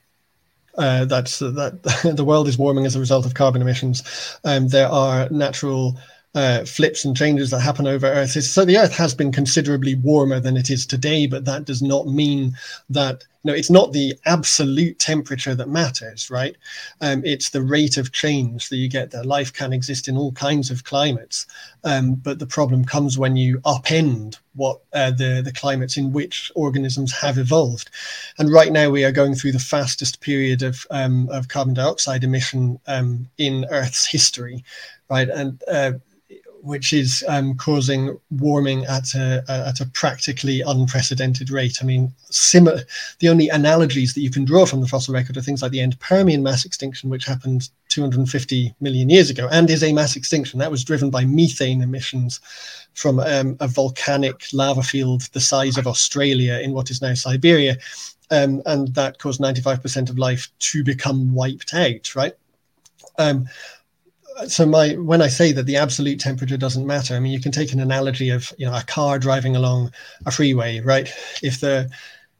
Uh, 0.79 1.07
that's 1.07 1.39
that 1.41 2.13
the 2.17 2.25
world 2.25 2.47
is 2.47 2.59
warming 2.59 2.87
as 2.87 2.95
a 2.95 3.01
result 3.01 3.27
of 3.27 3.35
carbon 3.35 3.63
emissions. 3.63 4.03
Um, 4.45 4.69
there 4.69 4.89
are 4.89 5.29
natural 5.31 5.99
uh, 6.37 6.67
flips 6.67 7.03
and 7.05 7.17
changes 7.17 7.51
that 7.51 7.61
happen 7.61 7.87
over 7.87 8.07
Earth. 8.07 8.31
So 8.31 8.65
the 8.67 8.77
Earth 8.77 8.95
has 8.95 9.15
been 9.15 9.33
considerably 9.33 9.95
warmer 9.95 10.39
than 10.39 10.59
it 10.59 10.69
is 10.69 10.85
today, 10.85 11.27
but 11.27 11.47
that 11.47 11.65
does 11.65 11.81
not 11.81 12.07
mean 12.07 12.53
that 12.91 13.25
you 13.43 13.51
know 13.51 13.57
it's 13.57 13.71
not 13.71 13.93
the 13.93 14.13
absolute 14.27 14.99
temperature 14.99 15.55
that 15.55 15.71
matters, 15.71 16.31
right? 16.31 16.55
Um, 17.01 17.25
it's 17.25 17.51
the 17.51 17.63
rate 17.63 17.97
of 17.97 18.13
change 18.13 18.69
that 18.69 18.77
you 18.77 18.89
get. 18.89 19.11
That 19.13 19.25
life 19.25 19.51
can 19.51 19.73
exist 19.73 20.09
in 20.09 20.19
all 20.19 20.33
kinds 20.33 20.71
of 20.71 20.85
climates, 20.85 21.47
um, 21.87 22.17
but 22.17 22.41
the 22.41 22.47
problem 22.47 22.85
comes 22.85 23.17
when 23.17 23.37
you 23.37 23.61
upend 23.61 24.39
what 24.55 24.81
uh, 24.93 25.13
the 25.13 25.41
the 25.43 25.53
climates 25.53 25.97
in 25.97 26.13
which 26.13 26.51
organisms 26.57 27.13
have 27.13 27.39
evolved. 27.39 27.91
And 28.39 28.53
right 28.53 28.73
now 28.73 28.91
we 28.91 29.05
are 29.05 29.13
going 29.13 29.37
through 29.37 29.53
the 29.53 29.61
fastest 29.61 30.21
period 30.21 30.63
of 30.63 30.85
um, 30.91 31.29
of 31.31 31.47
carbon 31.47 31.75
dioxide 31.75 32.25
emission 32.25 32.81
um, 32.89 33.29
in 33.39 33.67
Earth's 33.71 34.05
history, 34.05 34.65
right? 35.09 35.29
And 35.29 35.63
uh, 35.71 35.93
which 36.67 36.93
is 36.93 37.25
um, 37.29 37.55
causing 37.57 38.19
warming 38.31 38.85
at 38.87 39.15
a, 39.15 39.45
at 39.49 39.79
a 39.81 39.87
practically 39.87 40.63
unprecedented 40.63 41.49
rate. 41.49 41.79
I 41.81 41.85
mean, 41.85 42.13
similar. 42.25 42.83
The 43.21 43.29
only 43.29 43.49
analogies 43.49 44.15
that 44.15 44.21
you 44.23 44.31
can 44.31 44.45
draw 44.45 44.67
from 44.67 44.81
the 44.81 44.89
fossil 44.89 45.15
record 45.15 45.37
are 45.37 45.43
things 45.43 45.63
like 45.63 45.71
the 45.71 45.81
end 45.81 45.99
Permian 46.01 46.43
mass 46.43 46.65
extinction, 46.65 47.09
which 47.09 47.25
happened 47.25 47.69
250 47.89 48.75
million 48.81 49.09
years 49.09 49.31
ago, 49.31 49.49
and 49.53 49.71
is 49.71 49.85
a 49.85 49.93
mass 49.93 50.17
extinction 50.17 50.59
that 50.59 50.71
was 50.73 50.83
driven 50.83 51.09
by 51.09 51.25
methane 51.25 51.83
emissions 51.83 52.41
from 52.95 53.21
um, 53.21 53.57
a 53.61 53.69
volcanic 53.69 54.43
lava 54.53 54.83
field 54.83 55.23
the 55.33 55.41
size 55.41 55.79
of 55.79 55.87
Australia 55.87 56.59
in 56.61 56.73
what 56.73 56.91
is 56.91 57.01
now 57.01 57.15
Siberia, 57.15 57.77
um, 58.33 58.61
and 58.67 58.93
that 58.95 59.21
caused 59.21 59.41
95% 59.41 60.11
of 60.11 60.19
life 60.19 60.49
to 60.59 60.83
become 60.83 61.33
wiped 61.33 61.75
out. 61.75 62.17
Right. 62.17 62.35
Um, 63.19 63.47
so 64.49 64.67
my 64.67 64.95
when 64.95 65.23
I 65.23 65.29
say 65.29 65.53
that 65.53 65.65
the 65.65 65.77
absolute 65.77 66.21
temperature 66.21 66.57
doesn't 66.57 66.87
matter, 66.87 67.15
I 67.15 67.21
mean 67.21 67.33
you 67.33 67.41
can 67.41 67.53
take 67.53 67.73
an 67.73 67.81
analogy 67.81 68.31
of 68.31 68.53
you 68.59 68.67
know 68.67 68.75
a 68.75 68.83
car 68.83 69.19
driving 69.19 69.57
along 69.57 69.93
a 70.27 70.31
freeway, 70.31 70.81
right? 70.81 71.09
If 71.43 71.61
the 71.61 71.91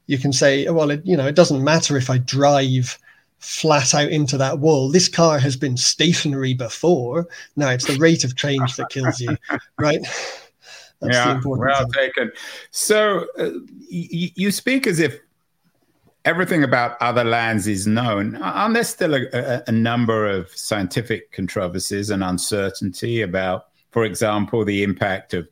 you 0.07 0.17
can 0.17 0.33
say, 0.33 0.67
well, 0.69 0.89
it, 0.89 1.05
you 1.05 1.15
know, 1.15 1.27
it 1.27 1.35
doesn't 1.35 1.63
matter 1.63 1.97
if 1.97 2.09
I 2.09 2.17
drive 2.17 2.97
flat 3.39 3.93
out 3.93 4.09
into 4.09 4.37
that 4.37 4.59
wall. 4.59 4.89
This 4.89 5.07
car 5.07 5.37
has 5.37 5.55
been 5.55 5.77
stationary 5.77 6.53
before. 6.53 7.27
Now 7.55 7.69
it's 7.69 7.85
the 7.85 7.99
rate 7.99 8.23
of 8.23 8.35
change 8.35 8.75
that 8.77 8.89
kills 8.89 9.19
you, 9.19 9.37
right? 9.77 9.99
That's 11.01 11.15
yeah, 11.15 11.39
well 11.43 11.77
thing. 11.77 11.91
taken. 11.93 12.31
So 12.71 13.27
uh, 13.37 13.51
y- 13.91 14.31
you 14.35 14.51
speak 14.51 14.87
as 14.87 14.99
if 14.99 15.19
everything 16.27 16.61
about 16.61 16.99
Otherlands 16.99 17.67
is 17.67 17.87
known. 17.87 18.35
Aren't 18.35 18.73
there 18.73 18.83
still 18.83 19.15
a, 19.15 19.25
a, 19.31 19.63
a, 19.67 19.71
number 19.71 20.27
of 20.27 20.49
scientific 20.49 21.31
controversies 21.31 22.09
and 22.09 22.21
uncertainty 22.21 23.21
about, 23.21 23.67
for 23.91 24.03
example, 24.03 24.65
the 24.65 24.83
impact 24.83 25.33
of 25.33 25.47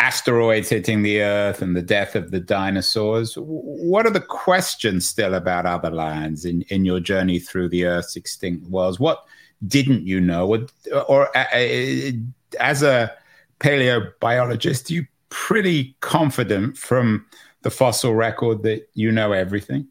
asteroids 0.00 0.68
hitting 0.68 1.02
the 1.02 1.22
Earth 1.22 1.62
and 1.62 1.76
the 1.76 1.82
death 1.82 2.16
of 2.16 2.32
the 2.32 2.40
dinosaurs? 2.40 3.36
What 3.36 4.04
are 4.04 4.10
the 4.10 4.20
questions 4.20 5.08
still 5.08 5.32
about 5.32 5.64
Otherlands 5.64 6.44
in, 6.44 6.62
in 6.62 6.84
your 6.84 6.98
journey 6.98 7.38
through 7.38 7.68
the 7.68 7.84
Earth's 7.84 8.16
extinct 8.16 8.68
worlds? 8.68 8.98
What 8.98 9.24
didn't 9.68 10.04
you 10.04 10.20
know? 10.20 10.48
Or, 10.48 10.66
or 11.06 11.36
uh, 11.36 11.44
as 12.58 12.82
a 12.82 13.12
paleobiologist, 13.60 14.90
you 14.90 15.06
pretty 15.28 15.96
confident 16.00 16.76
from 16.76 17.26
the 17.64 17.70
fossil 17.70 18.14
record 18.14 18.62
that 18.62 18.88
you 18.94 19.10
know 19.10 19.32
everything? 19.32 19.88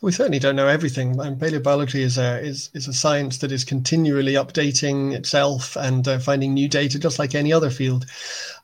We 0.00 0.12
certainly 0.12 0.38
don't 0.38 0.56
know 0.56 0.68
everything. 0.68 1.18
And 1.20 1.40
paleobiology 1.40 2.00
is 2.00 2.18
a 2.18 2.40
is 2.40 2.70
is 2.72 2.88
a 2.88 2.92
science 2.92 3.38
that 3.38 3.52
is 3.52 3.64
continually 3.64 4.34
updating 4.34 5.12
itself 5.12 5.76
and 5.76 6.06
uh, 6.06 6.18
finding 6.18 6.54
new 6.54 6.68
data, 6.68 6.98
just 6.98 7.18
like 7.18 7.34
any 7.34 7.52
other 7.52 7.70
field. 7.70 8.06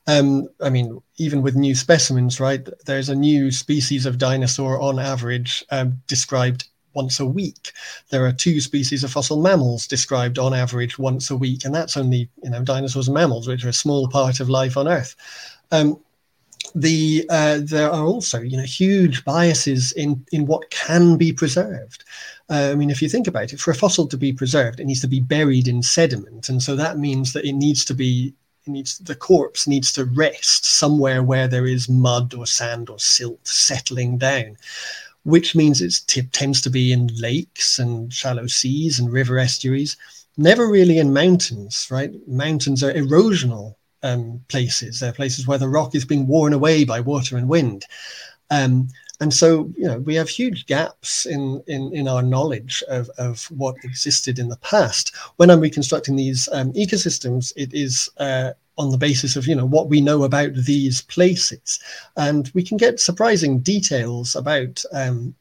Um, 0.07 0.47
I 0.61 0.69
mean, 0.69 1.01
even 1.17 1.41
with 1.41 1.55
new 1.55 1.75
specimens, 1.75 2.39
right? 2.39 2.67
There's 2.85 3.09
a 3.09 3.15
new 3.15 3.51
species 3.51 4.05
of 4.05 4.17
dinosaur 4.17 4.79
on 4.79 4.97
average 4.99 5.63
um, 5.71 6.01
described 6.07 6.67
once 6.93 7.19
a 7.19 7.25
week. 7.25 7.71
There 8.09 8.25
are 8.25 8.33
two 8.33 8.61
species 8.61 9.03
of 9.03 9.11
fossil 9.11 9.41
mammals 9.41 9.87
described 9.87 10.37
on 10.37 10.53
average 10.53 10.99
once 10.99 11.29
a 11.31 11.35
week, 11.35 11.65
and 11.65 11.73
that's 11.75 11.97
only 11.97 12.29
you 12.43 12.49
know 12.49 12.63
dinosaurs 12.63 13.07
and 13.07 13.15
mammals, 13.15 13.47
which 13.47 13.65
are 13.65 13.69
a 13.69 13.73
small 13.73 14.07
part 14.07 14.39
of 14.39 14.49
life 14.49 14.77
on 14.77 14.87
Earth. 14.87 15.15
Um, 15.71 15.99
the 16.75 17.25
uh, 17.29 17.59
there 17.61 17.91
are 17.91 18.05
also 18.05 18.41
you 18.41 18.57
know 18.57 18.63
huge 18.63 19.23
biases 19.25 19.91
in 19.93 20.25
in 20.31 20.45
what 20.45 20.69
can 20.69 21.17
be 21.17 21.33
preserved. 21.33 22.03
Uh, 22.49 22.69
I 22.71 22.75
mean, 22.75 22.89
if 22.89 23.01
you 23.01 23.09
think 23.09 23.27
about 23.27 23.53
it, 23.53 23.59
for 23.59 23.71
a 23.71 23.75
fossil 23.75 24.07
to 24.07 24.17
be 24.17 24.33
preserved, 24.33 24.79
it 24.79 24.85
needs 24.85 25.01
to 25.01 25.07
be 25.07 25.19
buried 25.19 25.67
in 25.67 25.81
sediment, 25.83 26.49
and 26.49 26.61
so 26.61 26.75
that 26.75 26.97
means 26.97 27.33
that 27.33 27.45
it 27.45 27.53
needs 27.53 27.85
to 27.85 27.93
be 27.93 28.33
needs 28.67 28.99
the 28.99 29.15
corpse 29.15 29.67
needs 29.67 29.91
to 29.91 30.05
rest 30.05 30.65
somewhere 30.65 31.23
where 31.23 31.47
there 31.47 31.65
is 31.65 31.89
mud 31.89 32.33
or 32.33 32.45
sand 32.45 32.89
or 32.89 32.99
silt 32.99 33.45
settling 33.47 34.17
down, 34.17 34.55
which 35.23 35.55
means 35.55 35.81
it 35.81 35.93
t- 36.07 36.21
tends 36.21 36.61
to 36.61 36.69
be 36.69 36.91
in 36.91 37.07
lakes 37.17 37.79
and 37.79 38.13
shallow 38.13 38.47
seas 38.47 38.99
and 38.99 39.11
river 39.11 39.39
estuaries. 39.39 39.97
Never 40.37 40.67
really 40.67 40.99
in 40.99 41.13
mountains, 41.13 41.87
right? 41.89 42.11
Mountains 42.27 42.83
are 42.83 42.93
erosional 42.93 43.75
um, 44.03 44.41
places. 44.47 44.99
They're 44.99 45.13
places 45.13 45.47
where 45.47 45.57
the 45.57 45.69
rock 45.69 45.95
is 45.95 46.05
being 46.05 46.27
worn 46.27 46.53
away 46.53 46.83
by 46.85 46.99
water 46.99 47.37
and 47.37 47.47
wind. 47.49 47.85
Um, 48.49 48.87
and 49.19 49.33
so, 49.33 49.71
you 49.77 49.87
know, 49.87 49.99
we 49.99 50.15
have 50.15 50.29
huge 50.29 50.65
gaps 50.65 51.27
in, 51.27 51.63
in, 51.67 51.93
in 51.93 52.07
our 52.07 52.23
knowledge 52.23 52.83
of, 52.89 53.07
of 53.19 53.45
what 53.51 53.75
existed 53.83 54.39
in 54.39 54.49
the 54.49 54.57
past. 54.57 55.15
When 55.35 55.51
I'm 55.51 55.59
reconstructing 55.59 56.15
these 56.15 56.49
um, 56.51 56.73
ecosystems, 56.73 57.53
it 57.55 57.71
is 57.71 58.09
uh, 58.17 58.53
on 58.79 58.89
the 58.89 58.97
basis 58.97 59.35
of, 59.35 59.45
you 59.45 59.55
know, 59.55 59.65
what 59.65 59.89
we 59.89 60.01
know 60.01 60.23
about 60.23 60.55
these 60.55 61.03
places. 61.03 61.79
And 62.17 62.49
we 62.55 62.63
can 62.63 62.77
get 62.77 62.99
surprising 62.99 63.59
details 63.59 64.35
about 64.35 64.83
um, 64.91 65.35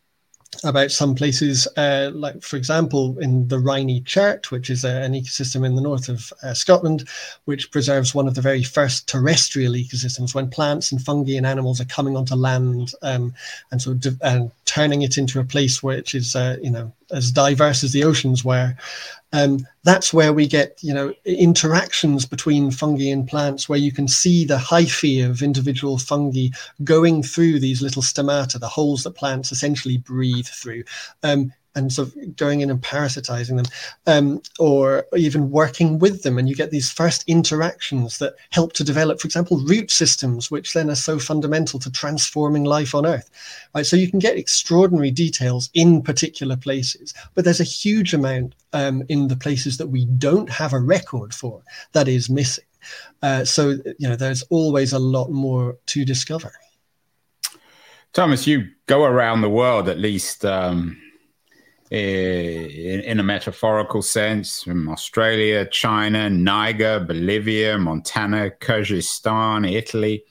about 0.64 0.90
some 0.90 1.14
places, 1.14 1.68
uh, 1.76 2.10
like 2.12 2.42
for 2.42 2.56
example, 2.56 3.18
in 3.18 3.48
the 3.48 3.58
Rhynie 3.58 4.02
Chert, 4.04 4.50
which 4.50 4.68
is 4.68 4.84
a, 4.84 5.02
an 5.02 5.12
ecosystem 5.12 5.64
in 5.64 5.76
the 5.76 5.80
north 5.80 6.08
of 6.08 6.32
uh, 6.42 6.54
Scotland, 6.54 7.08
which 7.44 7.70
preserves 7.70 8.14
one 8.14 8.26
of 8.26 8.34
the 8.34 8.40
very 8.40 8.62
first 8.62 9.08
terrestrial 9.08 9.72
ecosystems 9.74 10.34
when 10.34 10.50
plants 10.50 10.90
and 10.90 11.00
fungi 11.00 11.36
and 11.36 11.46
animals 11.46 11.80
are 11.80 11.86
coming 11.86 12.16
onto 12.16 12.34
land 12.34 12.92
um, 13.02 13.32
and 13.70 13.80
sort 13.80 14.04
of 14.04 14.20
and 14.22 14.50
turning 14.64 15.02
it 15.02 15.18
into 15.18 15.40
a 15.40 15.44
place 15.44 15.82
which 15.82 16.14
is, 16.14 16.34
uh, 16.34 16.56
you 16.60 16.70
know, 16.70 16.92
as 17.12 17.30
diverse 17.30 17.84
as 17.84 17.92
the 17.92 18.04
oceans 18.04 18.44
were. 18.44 18.74
Um, 19.32 19.66
that's 19.84 20.12
where 20.12 20.32
we 20.32 20.48
get, 20.48 20.78
you 20.82 20.92
know, 20.92 21.14
interactions 21.24 22.26
between 22.26 22.70
fungi 22.70 23.10
and 23.10 23.28
plants, 23.28 23.68
where 23.68 23.78
you 23.78 23.92
can 23.92 24.08
see 24.08 24.44
the 24.44 24.56
hyphae 24.56 25.28
of 25.28 25.42
individual 25.42 25.98
fungi 25.98 26.48
going 26.82 27.22
through 27.22 27.60
these 27.60 27.80
little 27.80 28.02
stomata, 28.02 28.58
the 28.58 28.68
holes 28.68 29.04
that 29.04 29.12
plants 29.12 29.52
essentially 29.52 29.98
breathe 29.98 30.46
through. 30.46 30.82
Um, 31.22 31.52
and 31.74 31.92
sort 31.92 32.08
of 32.08 32.36
going 32.36 32.60
in 32.60 32.70
and 32.70 32.82
parasitizing 32.82 33.56
them, 33.56 33.66
um, 34.06 34.42
or 34.58 35.06
even 35.16 35.50
working 35.50 35.98
with 35.98 36.22
them. 36.22 36.38
And 36.38 36.48
you 36.48 36.54
get 36.54 36.70
these 36.70 36.90
first 36.90 37.22
interactions 37.26 38.18
that 38.18 38.34
help 38.50 38.72
to 38.74 38.84
develop, 38.84 39.20
for 39.20 39.26
example, 39.26 39.58
root 39.64 39.90
systems, 39.90 40.50
which 40.50 40.72
then 40.72 40.90
are 40.90 40.96
so 40.96 41.18
fundamental 41.18 41.78
to 41.80 41.90
transforming 41.90 42.64
life 42.64 42.94
on 42.94 43.06
Earth. 43.06 43.30
Right, 43.74 43.86
so 43.86 43.96
you 43.96 44.10
can 44.10 44.18
get 44.18 44.36
extraordinary 44.36 45.10
details 45.10 45.70
in 45.74 46.02
particular 46.02 46.56
places, 46.56 47.14
but 47.34 47.44
there's 47.44 47.60
a 47.60 47.64
huge 47.64 48.14
amount 48.14 48.54
um, 48.72 49.04
in 49.08 49.28
the 49.28 49.36
places 49.36 49.78
that 49.78 49.88
we 49.88 50.06
don't 50.06 50.50
have 50.50 50.72
a 50.72 50.80
record 50.80 51.32
for 51.34 51.62
that 51.92 52.08
is 52.08 52.28
missing. 52.28 52.64
Uh, 53.22 53.44
so 53.44 53.76
you 53.98 54.08
know, 54.08 54.16
there's 54.16 54.42
always 54.44 54.92
a 54.92 54.98
lot 54.98 55.30
more 55.30 55.76
to 55.86 56.04
discover. 56.04 56.52
Thomas, 58.12 58.46
you 58.46 58.66
go 58.86 59.04
around 59.04 59.42
the 59.42 59.50
world 59.50 59.88
at 59.88 59.98
least. 59.98 60.44
Um 60.44 61.00
in, 61.90 63.00
in 63.00 63.20
a 63.20 63.22
metaphorical 63.22 64.00
sense 64.00 64.62
from 64.62 64.88
Australia, 64.88 65.66
China, 65.66 66.30
Niger, 66.30 67.00
Bolivia, 67.00 67.78
Montana, 67.78 68.50
Kyrgyzstan, 68.60 69.70
Italy. 69.70 70.24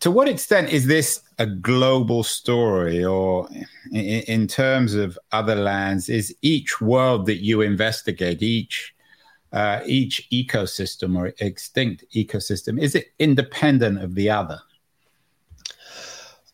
To 0.00 0.10
what 0.10 0.28
extent 0.28 0.70
is 0.70 0.86
this 0.86 1.22
a 1.38 1.46
global 1.46 2.22
story, 2.22 3.04
or 3.04 3.48
in, 3.90 4.22
in 4.28 4.46
terms 4.46 4.94
of 4.94 5.18
Otherlands, 5.32 6.08
is 6.08 6.34
each 6.42 6.80
world 6.80 7.26
that 7.26 7.42
you 7.42 7.62
investigate, 7.62 8.42
each 8.42 8.94
uh, 9.52 9.80
each 9.86 10.28
ecosystem 10.30 11.16
or 11.16 11.32
extinct 11.38 12.04
ecosystem, 12.14 12.80
is 12.80 12.94
it 12.94 13.12
independent 13.18 14.02
of 14.02 14.14
the 14.14 14.28
other? 14.28 14.60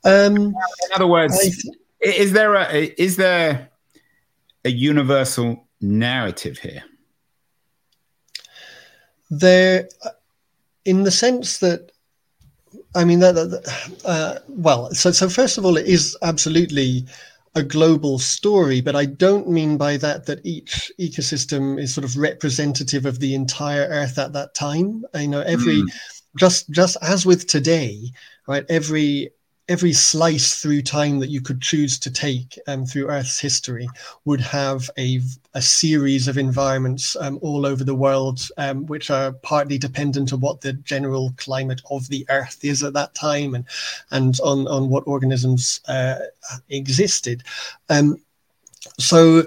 Um, 0.04 0.36
in 0.36 0.54
other 0.94 1.06
words, 1.06 1.66
is 2.02 2.32
there 2.32 2.54
a 2.54 2.94
is 2.98 3.16
there 3.16 3.70
a 4.64 4.70
universal 4.70 5.66
narrative 5.80 6.58
here? 6.58 6.82
There, 9.30 9.88
in 10.84 11.04
the 11.04 11.10
sense 11.10 11.58
that, 11.58 11.90
I 12.94 13.04
mean, 13.04 13.20
that, 13.20 13.34
that 13.34 14.00
uh, 14.04 14.38
well, 14.48 14.92
so 14.92 15.10
so 15.10 15.28
first 15.28 15.58
of 15.58 15.64
all, 15.64 15.76
it 15.76 15.86
is 15.86 16.16
absolutely 16.22 17.06
a 17.54 17.62
global 17.62 18.18
story, 18.18 18.80
but 18.80 18.96
I 18.96 19.04
don't 19.04 19.48
mean 19.48 19.76
by 19.76 19.96
that 19.98 20.26
that 20.26 20.44
each 20.44 20.90
ecosystem 20.98 21.80
is 21.80 21.94
sort 21.94 22.04
of 22.04 22.16
representative 22.16 23.04
of 23.06 23.20
the 23.20 23.34
entire 23.34 23.86
Earth 23.88 24.18
at 24.18 24.32
that 24.32 24.54
time. 24.54 25.04
You 25.14 25.28
know, 25.28 25.40
every 25.40 25.82
mm. 25.82 25.90
just 26.36 26.70
just 26.70 26.96
as 27.02 27.26
with 27.26 27.46
today, 27.46 28.10
right? 28.46 28.64
Every 28.68 29.30
every 29.72 29.94
slice 29.94 30.60
through 30.60 30.82
time 30.82 31.18
that 31.18 31.30
you 31.30 31.40
could 31.40 31.62
choose 31.62 31.98
to 31.98 32.10
take 32.10 32.58
um, 32.66 32.84
through 32.84 33.08
Earth's 33.08 33.40
history 33.40 33.88
would 34.26 34.40
have 34.40 34.90
a, 34.98 35.18
a 35.54 35.62
series 35.62 36.28
of 36.28 36.36
environments 36.36 37.16
um, 37.16 37.38
all 37.40 37.64
over 37.64 37.82
the 37.82 37.94
world, 37.94 38.38
um, 38.58 38.84
which 38.84 39.08
are 39.08 39.32
partly 39.32 39.78
dependent 39.78 40.30
on 40.30 40.40
what 40.40 40.60
the 40.60 40.74
general 40.74 41.32
climate 41.38 41.80
of 41.90 42.06
the 42.08 42.26
Earth 42.28 42.58
is 42.62 42.82
at 42.82 42.92
that 42.92 43.14
time 43.14 43.54
and, 43.54 43.64
and 44.10 44.38
on, 44.40 44.68
on 44.68 44.90
what 44.90 45.06
organisms 45.06 45.80
uh, 45.88 46.16
existed. 46.68 47.42
Um, 47.88 48.20
so, 48.98 49.44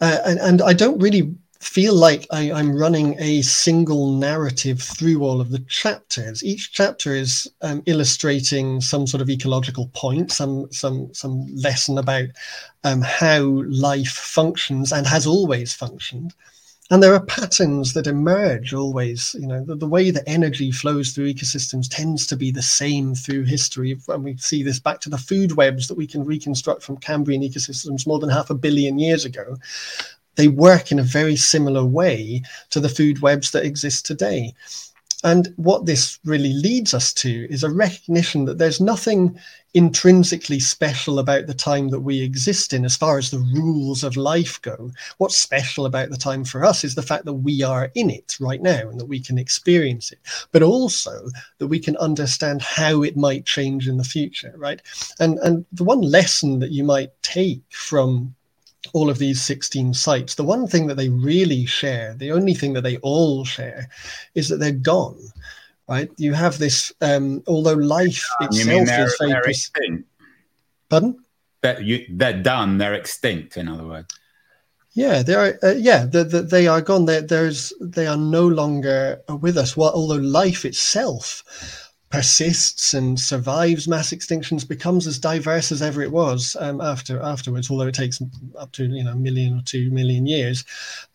uh, 0.00 0.18
and, 0.24 0.38
and 0.38 0.62
I 0.62 0.72
don't 0.72 1.02
really 1.02 1.34
feel 1.60 1.94
like 1.94 2.26
I, 2.30 2.50
am 2.50 2.76
running 2.76 3.16
a 3.18 3.42
single 3.42 4.12
narrative 4.12 4.80
through 4.80 5.22
all 5.22 5.40
of 5.40 5.50
the 5.50 5.58
chapters. 5.60 6.44
Each 6.44 6.72
chapter 6.72 7.14
is 7.14 7.50
um, 7.62 7.82
illustrating 7.86 8.80
some 8.80 9.06
sort 9.06 9.20
of 9.20 9.30
ecological 9.30 9.88
point, 9.92 10.30
some 10.30 10.70
some 10.70 11.12
some 11.12 11.46
lesson 11.56 11.98
about 11.98 12.28
um, 12.84 13.02
how 13.02 13.40
life 13.68 14.08
functions 14.08 14.92
and 14.92 15.06
has 15.06 15.26
always 15.26 15.72
functioned. 15.72 16.32
And 16.90 17.02
there 17.02 17.12
are 17.12 17.24
patterns 17.26 17.92
that 17.92 18.06
emerge 18.06 18.72
always. 18.72 19.34
You 19.38 19.46
know, 19.46 19.62
the, 19.62 19.76
the 19.76 19.86
way 19.86 20.10
that 20.10 20.24
energy 20.26 20.70
flows 20.70 21.10
through 21.10 21.34
ecosystems 21.34 21.86
tends 21.90 22.26
to 22.28 22.36
be 22.36 22.50
the 22.50 22.62
same 22.62 23.14
through 23.14 23.44
history. 23.44 23.98
And 24.08 24.24
we 24.24 24.38
see 24.38 24.62
this 24.62 24.78
back 24.78 25.00
to 25.00 25.10
the 25.10 25.18
food 25.18 25.52
webs 25.52 25.88
that 25.88 25.98
we 25.98 26.06
can 26.06 26.24
reconstruct 26.24 26.82
from 26.82 26.96
Cambrian 26.96 27.42
ecosystems 27.42 28.06
more 28.06 28.18
than 28.18 28.30
half 28.30 28.48
a 28.48 28.54
billion 28.54 28.98
years 28.98 29.26
ago 29.26 29.56
they 30.38 30.48
work 30.48 30.92
in 30.92 31.00
a 31.00 31.02
very 31.02 31.34
similar 31.34 31.84
way 31.84 32.42
to 32.70 32.78
the 32.78 32.88
food 32.88 33.20
webs 33.20 33.50
that 33.50 33.64
exist 33.64 34.06
today. 34.06 34.54
And 35.24 35.52
what 35.56 35.84
this 35.84 36.20
really 36.24 36.52
leads 36.52 36.94
us 36.94 37.12
to 37.14 37.48
is 37.50 37.64
a 37.64 37.70
recognition 37.70 38.44
that 38.44 38.58
there's 38.58 38.80
nothing 38.80 39.36
intrinsically 39.74 40.60
special 40.60 41.18
about 41.18 41.48
the 41.48 41.54
time 41.54 41.88
that 41.88 42.00
we 42.00 42.22
exist 42.22 42.72
in 42.72 42.84
as 42.84 42.96
far 42.96 43.18
as 43.18 43.32
the 43.32 43.44
rules 43.52 44.04
of 44.04 44.16
life 44.16 44.62
go. 44.62 44.92
What's 45.16 45.36
special 45.36 45.86
about 45.86 46.10
the 46.10 46.16
time 46.16 46.44
for 46.44 46.64
us 46.64 46.84
is 46.84 46.94
the 46.94 47.02
fact 47.02 47.24
that 47.24 47.34
we 47.34 47.64
are 47.64 47.90
in 47.96 48.08
it 48.08 48.36
right 48.38 48.62
now 48.62 48.88
and 48.88 49.00
that 49.00 49.06
we 49.06 49.18
can 49.18 49.38
experience 49.38 50.12
it, 50.12 50.20
but 50.52 50.62
also 50.62 51.28
that 51.58 51.66
we 51.66 51.80
can 51.80 51.96
understand 51.96 52.62
how 52.62 53.02
it 53.02 53.16
might 53.16 53.44
change 53.44 53.88
in 53.88 53.96
the 53.96 54.04
future, 54.04 54.54
right? 54.56 54.80
And 55.18 55.40
and 55.40 55.66
the 55.72 55.84
one 55.84 56.02
lesson 56.02 56.60
that 56.60 56.70
you 56.70 56.84
might 56.84 57.10
take 57.22 57.62
from 57.70 58.36
all 58.92 59.10
of 59.10 59.18
these 59.18 59.42
16 59.42 59.94
sites, 59.94 60.34
the 60.34 60.44
one 60.44 60.66
thing 60.66 60.86
that 60.86 60.96
they 60.96 61.08
really 61.08 61.66
share, 61.66 62.14
the 62.14 62.32
only 62.32 62.54
thing 62.54 62.72
that 62.74 62.82
they 62.82 62.96
all 62.98 63.44
share, 63.44 63.88
is 64.34 64.48
that 64.48 64.56
they're 64.56 64.72
gone. 64.72 65.18
Right? 65.88 66.10
You 66.18 66.34
have 66.34 66.58
this, 66.58 66.92
um, 67.00 67.42
although 67.46 67.72
life 67.74 68.24
itself 68.40 68.88
is 68.88 69.16
very. 69.18 69.50
extinct. 69.50 70.08
Pardon? 70.88 71.24
That 71.62 71.82
you 71.82 72.04
they're 72.10 72.42
done. 72.42 72.78
They're 72.78 72.94
extinct. 72.94 73.56
In 73.56 73.68
other 73.68 73.84
words. 73.84 74.14
Yeah, 74.92 75.22
they 75.22 75.34
are. 75.34 75.58
Uh, 75.62 75.74
yeah, 75.76 76.04
the, 76.04 76.24
the, 76.24 76.42
they 76.42 76.66
are 76.66 76.80
gone. 76.80 77.06
They, 77.06 77.20
there's 77.20 77.72
they 77.80 78.06
are 78.06 78.16
no 78.16 78.46
longer 78.46 79.22
with 79.40 79.56
us. 79.56 79.76
Well, 79.76 79.92
although 79.94 80.16
life 80.16 80.64
itself 80.64 81.87
persists 82.10 82.94
and 82.94 83.20
survives 83.20 83.86
mass 83.86 84.12
extinctions, 84.12 84.66
becomes 84.66 85.06
as 85.06 85.18
diverse 85.18 85.70
as 85.70 85.82
ever 85.82 86.02
it 86.02 86.10
was 86.10 86.56
um, 86.60 86.80
after 86.80 87.20
afterwards, 87.20 87.70
although 87.70 87.86
it 87.86 87.94
takes 87.94 88.22
up 88.58 88.72
to 88.72 88.84
you 88.86 89.04
know 89.04 89.12
a 89.12 89.16
million 89.16 89.58
or 89.58 89.62
two 89.62 89.90
million 89.90 90.26
years. 90.26 90.64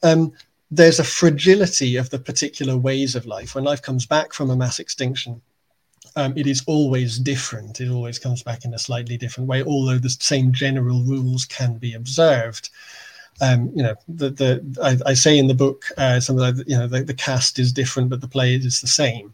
Um, 0.03 0.33
there's 0.69 0.99
a 0.99 1.03
fragility 1.03 1.97
of 1.97 2.09
the 2.09 2.19
particular 2.19 2.77
ways 2.77 3.15
of 3.15 3.25
life. 3.25 3.53
When 3.53 3.63
life 3.63 3.81
comes 3.81 4.05
back 4.05 4.33
from 4.33 4.49
a 4.49 4.55
mass 4.55 4.79
extinction, 4.79 5.41
um, 6.15 6.33
it 6.35 6.47
is 6.47 6.63
always 6.67 7.19
different. 7.19 7.79
It 7.79 7.89
always 7.89 8.19
comes 8.19 8.43
back 8.43 8.65
in 8.65 8.73
a 8.73 8.79
slightly 8.79 9.17
different 9.17 9.49
way, 9.49 9.63
although 9.63 9.99
the 9.99 10.09
same 10.09 10.51
general 10.51 11.03
rules 11.03 11.45
can 11.45 11.77
be 11.77 11.93
observed. 11.93 12.69
Um, 13.41 13.71
you 13.75 13.81
know, 13.81 13.95
the 14.07 14.29
the 14.29 14.79
I, 14.83 15.09
I, 15.09 15.13
say 15.15 15.39
in 15.39 15.47
the 15.47 15.55
book 15.55 15.85
uh, 15.97 16.19
something 16.19 16.41
like 16.41 16.67
you 16.67 16.77
know 16.77 16.87
the, 16.87 17.03
the 17.03 17.15
cast 17.15 17.57
is 17.57 17.73
different, 17.73 18.11
but 18.11 18.21
the 18.21 18.27
play 18.27 18.53
is 18.53 18.79
the 18.79 18.87
same 18.87 19.33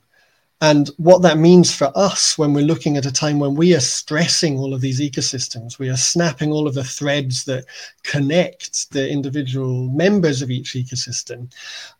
and 0.62 0.90
what 0.98 1.22
that 1.22 1.38
means 1.38 1.74
for 1.74 1.92
us 1.96 2.38
when 2.38 2.54
we're 2.54 2.66
looking 2.66 2.98
at 2.98 3.06
a 3.06 3.12
time 3.12 3.40
when 3.40 3.56
we 3.56 3.74
are 3.76 3.80
stressing 3.80 4.60
all 4.60 4.74
of 4.74 4.82
these 4.82 5.00
ecosystems, 5.00 5.80
we 5.80 5.90
are 5.90 5.98
snapping 5.98 6.52
all 6.52 6.68
of 6.68 6.74
the 6.74 6.84
threads 6.84 7.46
that 7.46 7.66
connect 8.04 8.92
the 8.92 9.10
individual 9.10 9.90
members 9.90 10.42
of 10.42 10.52
each 10.52 10.74
ecosystem. 10.74 11.52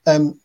Um, 0.06 0.40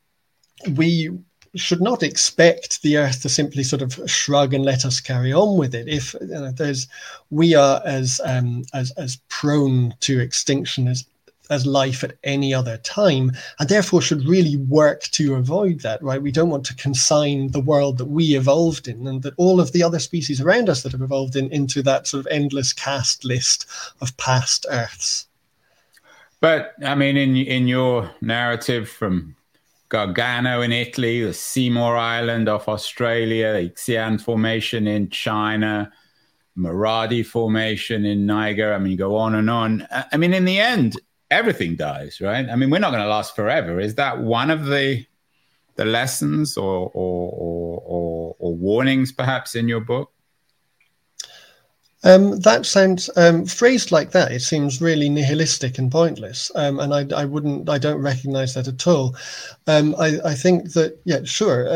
we 0.77 1.11
should 1.57 1.81
not 1.81 2.03
expect 2.03 2.83
the 2.83 2.97
earth 2.97 3.23
to 3.23 3.29
simply 3.29 3.65
sort 3.65 3.83
of 3.83 3.99
shrug 4.07 4.55
and 4.55 4.65
let 4.65 4.85
us 4.85 5.01
carry 5.01 5.33
on 5.33 5.57
with 5.57 5.75
it 5.75 5.89
if 5.89 6.15
you 6.21 6.27
know, 6.27 6.51
there's 6.51 6.89
we 7.31 7.55
are 7.55 7.81
as 7.85 8.21
um, 8.25 8.65
as 8.75 8.91
as 8.93 9.21
prone 9.29 9.95
to 10.01 10.19
extinction 10.21 10.89
as 10.89 11.05
as 11.51 11.67
life 11.67 12.03
at 12.03 12.17
any 12.25 12.55
other 12.55 12.77
time, 12.79 13.33
and 13.59 13.69
therefore 13.69 14.01
should 14.01 14.27
really 14.27 14.57
work 14.57 15.03
to 15.03 15.35
avoid 15.35 15.81
that, 15.81 16.03
right? 16.03 16.23
We 16.23 16.33
don't 16.33 16.51
want 16.51 16.65
to 16.67 16.77
consign 16.77 17.51
the 17.51 17.61
world 17.61 17.99
that 17.99 18.07
we 18.07 18.37
evolved 18.37 18.89
in 18.89 19.07
and 19.07 19.23
that 19.23 19.35
all 19.37 19.61
of 19.61 19.73
the 19.73 19.83
other 19.83 19.99
species 19.99 20.41
around 20.41 20.69
us 20.69 20.83
that 20.83 20.93
have 20.93 21.03
evolved 21.03 21.37
in 21.37 21.51
into 21.51 21.83
that 21.83 22.07
sort 22.07 22.21
of 22.21 22.33
endless 22.33 22.73
cast 22.73 23.25
list 23.25 23.67
of 24.01 24.17
past 24.17 24.67
Earths. 24.71 25.27
But 26.41 26.75
I 26.85 26.95
mean, 26.95 27.17
in 27.17 27.37
in 27.37 27.69
your 27.69 28.11
narrative 28.21 28.89
from 28.89 29.35
Gargano 29.89 30.61
in 30.61 30.73
Italy, 30.73 31.25
the 31.25 31.33
Seymour 31.33 31.97
Island 31.97 32.49
off 32.49 32.69
Australia, 32.69 33.53
the 33.53 33.71
Yixian 33.71 34.21
Formation 34.21 34.87
in 34.87 35.09
China, 35.09 35.93
Maradi 36.57 37.25
Formation 37.25 38.05
in 38.05 38.27
Niger. 38.27 38.75
I 38.75 38.79
mean, 38.79 38.97
go 38.97 39.17
on 39.17 39.35
and 39.35 39.49
on. 39.49 39.87
I 39.91 40.17
mean, 40.17 40.35
in 40.35 40.45
the 40.45 40.59
end, 40.59 41.01
everything 41.35 41.77
dies, 41.77 42.21
right? 42.21 42.49
I 42.49 42.57
mean, 42.57 42.71
we're 42.71 42.79
not 42.79 42.91
going 42.91 43.03
to 43.03 43.09
last 43.09 43.37
forever. 43.37 43.81
Is 43.81 43.97
that 43.97 44.19
one 44.21 44.51
of 44.51 44.67
the 44.67 45.05
the 45.77 45.85
lessons 45.85 46.57
or 46.57 46.91
or, 46.95 47.31
or, 47.33 47.83
or, 47.85 48.37
or 48.39 48.55
warnings, 48.55 49.13
perhaps, 49.13 49.55
in 49.55 49.69
your 49.69 49.81
book? 49.81 50.11
Um, 52.05 52.39
that 52.41 52.67
sounds 52.67 53.09
um, 53.17 53.47
phrased 53.47 53.91
like 53.91 54.11
that. 54.11 54.31
It 54.31 54.41
seems 54.41 54.81
really 54.81 55.09
nihilistic 55.09 55.79
and 55.79 55.91
pointless, 55.91 56.53
um, 56.55 56.79
and 56.79 56.93
I, 56.93 57.07
I, 57.17 57.25
wouldn't, 57.25 57.71
I 57.71 57.79
don't 57.79 58.03
recognise 58.03 58.53
that 58.55 58.69
at 58.69 58.87
all. 58.87 59.17
Um, 59.67 59.95
I, 59.99 60.19
I, 60.23 60.35
think 60.35 60.75
that, 60.75 61.01
yeah, 61.05 61.25
sure. 61.25 61.67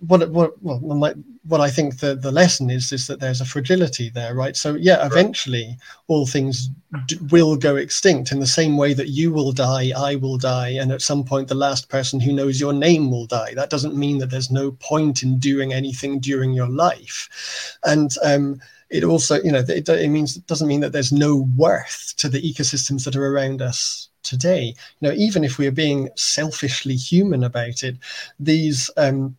What, 0.00 0.28
what, 0.30 0.62
well, 0.62 0.78
my, 0.80 1.14
what 1.46 1.60
I 1.60 1.70
think 1.70 1.98
the, 1.98 2.14
the 2.14 2.32
lesson 2.32 2.70
is 2.70 2.92
is 2.92 3.06
that 3.06 3.20
there's 3.20 3.40
a 3.40 3.44
fragility 3.44 4.10
there, 4.10 4.34
right? 4.34 4.56
So 4.56 4.74
yeah, 4.74 5.04
eventually 5.06 5.76
all 6.08 6.26
things 6.26 6.68
d- 7.06 7.18
will 7.30 7.56
go 7.56 7.76
extinct 7.76 8.32
in 8.32 8.40
the 8.40 8.46
same 8.46 8.76
way 8.76 8.94
that 8.94 9.08
you 9.08 9.32
will 9.32 9.52
die, 9.52 9.92
I 9.96 10.16
will 10.16 10.38
die, 10.38 10.70
and 10.70 10.90
at 10.92 11.02
some 11.02 11.24
point 11.24 11.48
the 11.48 11.54
last 11.54 11.88
person 11.88 12.20
who 12.20 12.32
knows 12.32 12.60
your 12.60 12.72
name 12.72 13.10
will 13.10 13.26
die. 13.26 13.54
That 13.54 13.70
doesn't 13.70 13.96
mean 13.96 14.18
that 14.18 14.30
there's 14.30 14.50
no 14.50 14.72
point 14.72 15.22
in 15.22 15.38
doing 15.38 15.72
anything 15.72 16.20
during 16.20 16.52
your 16.52 16.68
life, 16.68 17.76
and 17.84 18.14
um, 18.24 18.60
it 18.90 19.04
also, 19.04 19.42
you 19.42 19.50
know, 19.52 19.64
it, 19.66 19.88
it 19.88 20.10
means 20.10 20.36
it 20.36 20.46
doesn't 20.46 20.68
mean 20.68 20.80
that 20.80 20.92
there's 20.92 21.12
no 21.12 21.48
worth 21.56 22.14
to 22.18 22.28
the 22.28 22.40
ecosystems 22.40 23.04
that 23.04 23.16
are 23.16 23.26
around 23.26 23.60
us 23.60 24.08
today. 24.22 24.74
You 25.00 25.08
know, 25.08 25.14
even 25.14 25.44
if 25.44 25.58
we're 25.58 25.72
being 25.72 26.08
selfishly 26.16 26.94
human 26.94 27.44
about 27.44 27.82
it, 27.82 27.96
these 28.38 28.90
um, 28.96 29.36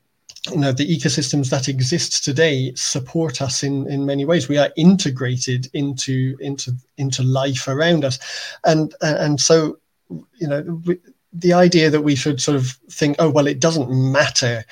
you 0.51 0.57
know 0.57 0.71
the 0.71 0.88
ecosystems 0.88 1.49
that 1.49 1.67
exist 1.67 2.23
today 2.23 2.73
support 2.75 3.41
us 3.41 3.63
in 3.63 3.88
in 3.89 4.05
many 4.05 4.25
ways. 4.25 4.47
We 4.47 4.57
are 4.57 4.71
integrated 4.75 5.69
into 5.73 6.38
into 6.39 6.73
into 6.97 7.23
life 7.23 7.67
around 7.67 8.05
us. 8.05 8.19
And 8.63 8.93
and 9.01 9.39
so 9.39 9.77
you 10.10 10.47
know 10.47 10.81
we, 10.86 10.99
the 11.33 11.53
idea 11.53 11.89
that 11.89 12.01
we 12.01 12.15
should 12.15 12.41
sort 12.41 12.55
of 12.55 12.67
think 12.89 13.17
oh 13.19 13.29
well 13.29 13.47
it 13.47 13.60
doesn't 13.60 13.89
matter 13.89 14.63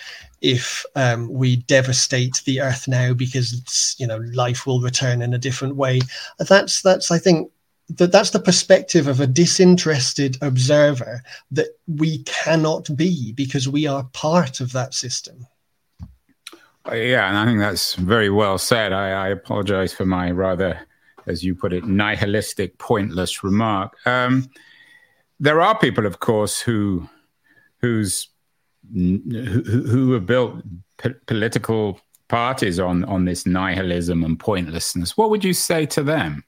if 0.42 0.86
um, 0.96 1.32
we 1.32 1.58
devastate 1.58 2.42
the 2.46 2.62
earth 2.62 2.88
now 2.88 3.14
because 3.14 3.96
you 3.98 4.08
know 4.08 4.18
life 4.34 4.66
will 4.66 4.82
return 4.82 5.22
in 5.22 5.34
a 5.34 5.40
different 5.40 5.76
way. 5.76 6.00
That's 6.40 6.82
that's 6.82 7.12
i 7.12 7.18
think 7.18 7.52
that 7.88 8.12
that's 8.12 8.32
the 8.32 8.40
perspective 8.40 9.08
of 9.08 9.20
a 9.20 9.28
disinterested 9.28 10.38
observer 10.42 11.22
that 11.52 11.68
we 11.88 12.24
cannot 12.24 12.96
be 12.96 13.32
because 13.34 13.70
we 13.70 13.86
are 13.86 14.04
part 14.06 14.60
of 14.60 14.72
that 14.72 14.94
system 14.94 15.46
yeah, 16.92 17.28
and 17.28 17.38
I 17.38 17.46
think 17.46 17.60
that's 17.60 17.96
very 17.96 18.30
well 18.30 18.58
said. 18.58 18.94
I, 18.94 19.10
I, 19.10 19.28
apologize 19.30 19.94
for 19.94 20.06
my 20.06 20.32
rather, 20.32 20.80
as 21.26 21.44
you 21.44 21.56
put 21.56 21.74
it, 21.74 21.86
nihilistic, 21.86 22.78
pointless 22.78 23.44
remark. 23.44 23.96
Um, 24.06 24.50
there 25.40 25.62
are 25.62 25.78
people, 25.78 26.06
of 26.06 26.20
course, 26.20 26.60
who 26.60 27.10
who's 27.82 28.30
who, 28.94 29.20
who 29.64 30.12
have 30.12 30.26
built 30.26 30.62
p- 30.98 31.10
political 31.26 32.00
parties 32.28 32.80
on 32.80 33.04
on 33.06 33.26
this 33.26 33.46
nihilism 33.46 34.24
and 34.24 34.40
pointlessness. 34.40 35.18
What 35.18 35.30
would 35.30 35.44
you 35.44 35.54
say 35.54 35.86
to 35.88 36.04
them? 36.04 36.44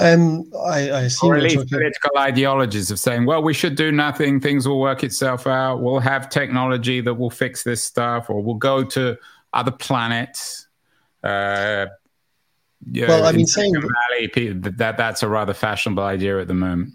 Um, 0.00 0.50
I, 0.56 0.90
I 0.90 1.10
or 1.22 1.36
at 1.36 1.42
least 1.42 1.68
political 1.68 2.16
ideologies 2.16 2.90
of 2.90 2.98
saying, 2.98 3.26
well, 3.26 3.42
we 3.42 3.52
should 3.52 3.74
do 3.76 3.92
nothing, 3.92 4.40
things 4.40 4.66
will 4.66 4.80
work 4.80 5.04
itself 5.04 5.46
out, 5.46 5.82
we'll 5.82 6.00
have 6.00 6.30
technology 6.30 7.02
that 7.02 7.12
will 7.12 7.28
fix 7.28 7.64
this 7.64 7.84
stuff, 7.84 8.30
or 8.30 8.40
we'll 8.42 8.54
go 8.54 8.82
to 8.82 9.18
other 9.52 9.70
planets. 9.70 10.68
Uh, 11.22 11.86
yeah, 12.90 13.08
well, 13.08 13.26
I 13.26 13.32
mean, 13.32 13.46
saying 13.46 13.74
Valley, 13.74 14.54
that 14.54 14.96
that's 14.96 15.22
a 15.22 15.28
rather 15.28 15.52
fashionable 15.52 16.02
idea 16.02 16.40
at 16.40 16.48
the 16.48 16.54
moment. 16.54 16.94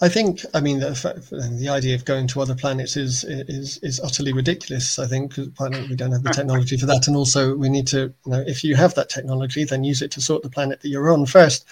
I 0.00 0.10
think, 0.10 0.42
I 0.52 0.60
mean, 0.60 0.80
the, 0.80 1.56
the, 1.58 1.70
idea 1.70 1.94
of 1.94 2.04
going 2.04 2.26
to 2.28 2.42
other 2.42 2.54
planets 2.54 2.98
is 2.98 3.24
is 3.24 3.78
is 3.78 3.98
utterly 4.00 4.32
ridiculous. 4.32 4.98
I 4.98 5.06
think 5.06 5.36
because 5.36 5.88
we 5.88 5.96
don't 5.96 6.12
have 6.12 6.22
the 6.22 6.30
technology 6.34 6.76
for 6.76 6.84
that, 6.86 7.06
and 7.06 7.16
also 7.16 7.56
we 7.56 7.70
need 7.70 7.86
to, 7.88 8.12
you 8.26 8.32
know, 8.32 8.44
if 8.46 8.62
you 8.62 8.76
have 8.76 8.94
that 8.94 9.08
technology, 9.08 9.64
then 9.64 9.84
use 9.84 10.02
it 10.02 10.10
to 10.12 10.20
sort 10.20 10.42
the 10.42 10.50
planet 10.50 10.82
that 10.82 10.88
you're 10.90 11.10
on 11.10 11.24
first. 11.24 11.64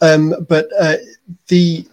Um, 0.00 0.34
but 0.48 0.68
uh, 0.80 0.96
the, 1.46 1.86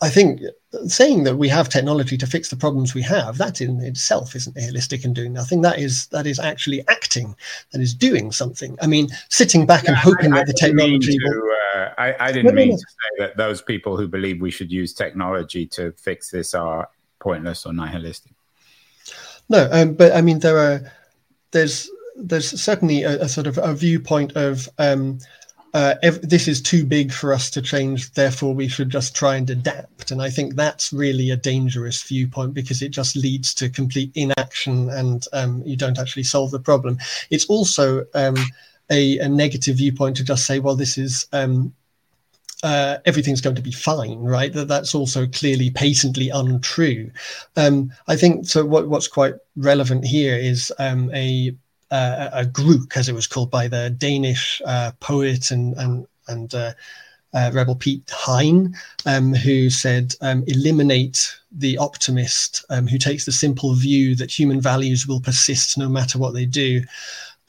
I 0.00 0.08
think 0.08 0.40
saying 0.86 1.24
that 1.24 1.36
we 1.36 1.48
have 1.48 1.68
technology 1.68 2.16
to 2.16 2.26
fix 2.26 2.48
the 2.48 2.56
problems 2.56 2.94
we 2.94 3.02
have 3.02 3.38
that 3.38 3.60
in 3.60 3.80
itself 3.80 4.34
isn't 4.34 4.56
nihilistic 4.56 5.04
and 5.04 5.14
doing 5.14 5.32
nothing. 5.32 5.62
That 5.62 5.78
is 5.78 6.06
that 6.08 6.26
is 6.26 6.38
actually 6.38 6.86
acting 6.88 7.34
that 7.72 7.80
is 7.80 7.94
doing 7.94 8.32
something. 8.32 8.78
I 8.80 8.86
mean 8.86 9.08
sitting 9.28 9.66
back 9.66 9.84
yeah, 9.84 9.90
and 9.90 9.98
hoping 9.98 10.32
I, 10.32 10.36
that 10.36 10.42
I 10.42 10.44
the 10.46 10.52
technology 10.54 11.18
to, 11.18 11.24
will, 11.24 11.80
uh, 11.80 11.88
I, 11.98 12.28
I, 12.28 12.32
didn't 12.32 12.54
mean 12.54 12.72
to 12.72 12.78
say 12.78 13.24
that 13.24 13.36
those 13.36 13.60
people 13.62 13.96
who 13.96 14.08
believe 14.08 14.40
we 14.40 14.50
should 14.50 14.72
use 14.72 14.92
technology 14.92 15.66
to 15.66 15.92
fix 15.92 16.30
this 16.30 16.54
are 16.54 16.88
pointless 17.20 17.66
or 17.66 17.72
nihilistic. 17.72 18.32
No 19.48 19.68
um, 19.70 19.94
but 19.94 20.12
i 20.14 20.22
mean 20.22 20.38
there 20.38 20.58
are 20.58 20.92
there's 21.50 21.90
there's 22.16 22.60
certainly 22.60 23.02
a, 23.02 23.22
a 23.22 23.28
sort 23.28 23.46
of 23.46 23.58
a 23.58 23.74
viewpoint 23.74 24.32
of 24.36 24.68
um, 24.78 25.18
uh, 25.74 25.94
if 26.02 26.20
this 26.20 26.48
is 26.48 26.60
too 26.60 26.84
big 26.84 27.12
for 27.12 27.32
us 27.32 27.50
to 27.50 27.62
change, 27.62 28.12
therefore 28.12 28.54
we 28.54 28.68
should 28.68 28.90
just 28.90 29.14
try 29.16 29.36
and 29.36 29.48
adapt. 29.48 30.10
And 30.10 30.20
I 30.20 30.28
think 30.28 30.54
that's 30.54 30.92
really 30.92 31.30
a 31.30 31.36
dangerous 31.36 32.02
viewpoint 32.02 32.52
because 32.52 32.82
it 32.82 32.90
just 32.90 33.16
leads 33.16 33.54
to 33.54 33.70
complete 33.70 34.12
inaction 34.14 34.90
and 34.90 35.26
um, 35.32 35.62
you 35.64 35.76
don't 35.76 35.98
actually 35.98 36.24
solve 36.24 36.50
the 36.50 36.60
problem. 36.60 36.98
It's 37.30 37.46
also 37.46 38.04
um, 38.14 38.36
a, 38.90 39.18
a, 39.18 39.28
negative 39.28 39.76
viewpoint 39.76 40.16
to 40.18 40.24
just 40.24 40.46
say, 40.46 40.58
well, 40.58 40.76
this 40.76 40.98
is. 40.98 41.26
Um, 41.32 41.72
uh, 42.64 42.98
everything's 43.06 43.40
going 43.40 43.56
to 43.56 43.62
be 43.62 43.72
fine, 43.72 44.20
right? 44.20 44.52
That 44.52 44.68
that's 44.68 44.94
also 44.94 45.26
clearly 45.26 45.70
patently 45.70 46.28
untrue. 46.28 47.10
Um, 47.56 47.92
I 48.06 48.14
think 48.14 48.46
so. 48.46 48.64
What, 48.64 48.88
what's 48.88 49.08
quite 49.08 49.34
relevant 49.56 50.04
here 50.04 50.36
is 50.36 50.72
um, 50.78 51.10
a 51.12 51.56
uh, 51.92 52.30
a 52.32 52.46
group, 52.46 52.96
as 52.96 53.08
it 53.08 53.14
was 53.14 53.26
called 53.26 53.50
by 53.50 53.68
the 53.68 53.90
Danish 53.90 54.60
uh, 54.64 54.92
poet 55.00 55.50
and 55.50 55.74
and 55.74 56.06
and 56.26 56.54
uh, 56.54 56.72
uh 57.34 57.50
rebel 57.52 57.76
Piet 57.76 58.10
Hein, 58.10 58.74
um, 59.06 59.34
who 59.34 59.68
said, 59.68 60.14
um, 60.22 60.42
"Eliminate 60.46 61.38
the 61.52 61.76
optimist 61.76 62.64
um, 62.70 62.86
who 62.86 62.98
takes 62.98 63.26
the 63.26 63.32
simple 63.32 63.74
view 63.74 64.16
that 64.16 64.36
human 64.36 64.60
values 64.60 65.06
will 65.06 65.20
persist 65.20 65.76
no 65.76 65.88
matter 65.88 66.18
what 66.18 66.32
they 66.32 66.46
do." 66.46 66.82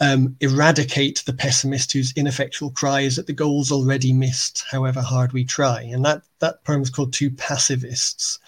Um, 0.03 0.35
eradicate 0.41 1.23
the 1.25 1.33
pessimist 1.33 1.93
whose 1.93 2.11
ineffectual 2.17 2.71
cry 2.71 3.01
is 3.01 3.15
that 3.15 3.27
the 3.27 3.31
goal's 3.31 3.71
already 3.71 4.11
missed, 4.11 4.65
however 4.69 5.01
hard 5.01 5.31
we 5.31 5.45
try. 5.45 5.81
And 5.81 6.03
that 6.03 6.23
that 6.39 6.63
poem 6.65 6.81
is 6.81 6.89
called 6.89 7.13
Two 7.13 7.31
Pacifists 7.31 8.39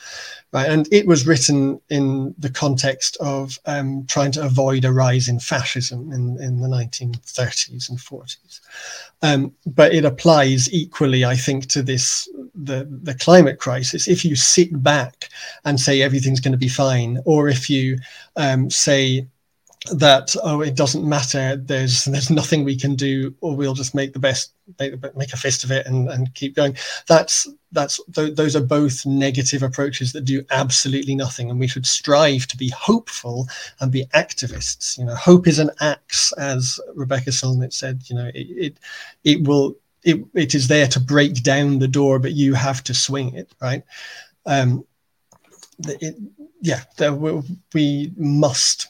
right? 0.55 0.69
And 0.69 0.87
it 0.89 1.05
was 1.05 1.27
written 1.27 1.81
in 1.89 2.33
the 2.37 2.49
context 2.49 3.17
of 3.19 3.59
um, 3.65 4.05
trying 4.07 4.31
to 4.31 4.45
avoid 4.45 4.85
a 4.85 4.93
rise 4.93 5.27
in 5.27 5.37
fascism 5.37 6.13
in, 6.13 6.41
in 6.41 6.61
the 6.61 6.69
1930s 6.69 7.89
and 7.89 7.99
40s. 7.99 8.61
Um, 9.21 9.53
but 9.65 9.93
it 9.93 10.05
applies 10.05 10.71
equally, 10.71 11.25
I 11.25 11.35
think, 11.35 11.67
to 11.67 11.83
this 11.83 12.29
the 12.53 12.87
the 13.03 13.15
climate 13.15 13.59
crisis. 13.59 14.07
If 14.07 14.23
you 14.23 14.37
sit 14.37 14.81
back 14.81 15.27
and 15.65 15.77
say 15.77 16.01
everything's 16.01 16.39
going 16.39 16.53
to 16.53 16.57
be 16.57 16.69
fine, 16.69 17.19
or 17.25 17.49
if 17.49 17.69
you 17.69 17.97
um, 18.37 18.69
say 18.69 19.27
that 19.91 20.35
oh 20.43 20.61
it 20.61 20.75
doesn't 20.75 21.07
matter. 21.07 21.55
There's 21.55 22.05
there's 22.05 22.29
nothing 22.29 22.63
we 22.63 22.75
can 22.75 22.95
do 22.95 23.33
or 23.41 23.55
we'll 23.55 23.73
just 23.73 23.95
make 23.95 24.13
the 24.13 24.19
best 24.19 24.53
make, 24.79 24.93
make 25.15 25.33
a 25.33 25.37
fist 25.37 25.63
of 25.63 25.71
it 25.71 25.85
and, 25.85 26.09
and 26.09 26.33
keep 26.33 26.55
going. 26.55 26.75
That's 27.07 27.47
that's 27.71 27.99
th- 28.13 28.35
those 28.35 28.55
are 28.55 28.61
both 28.61 29.05
negative 29.05 29.63
approaches 29.63 30.13
that 30.13 30.25
do 30.25 30.43
absolutely 30.51 31.15
nothing. 31.15 31.49
And 31.49 31.59
we 31.59 31.67
should 31.67 31.85
strive 31.85 32.47
to 32.47 32.57
be 32.57 32.69
hopeful 32.69 33.47
and 33.79 33.91
be 33.91 34.05
activists. 34.13 34.97
You 34.97 35.05
know 35.05 35.15
hope 35.15 35.47
is 35.47 35.59
an 35.59 35.71
axe 35.81 36.31
as 36.33 36.79
rebecca 36.95 37.31
solnit 37.31 37.73
said. 37.73 38.01
You 38.07 38.15
know 38.15 38.31
it 38.33 38.47
it, 38.49 38.79
it 39.23 39.47
will 39.47 39.75
it, 40.03 40.23
it 40.33 40.55
is 40.55 40.67
there 40.67 40.87
to 40.87 40.99
break 40.99 41.41
down 41.41 41.79
the 41.79 41.87
door 41.87 42.19
but 42.19 42.33
you 42.33 42.53
have 42.53 42.83
to 42.85 42.93
swing 42.93 43.33
it 43.35 43.53
right? 43.61 43.83
Um 44.45 44.85
it, 45.79 46.15
yeah, 46.61 46.83
we 47.73 48.13
must 48.17 48.87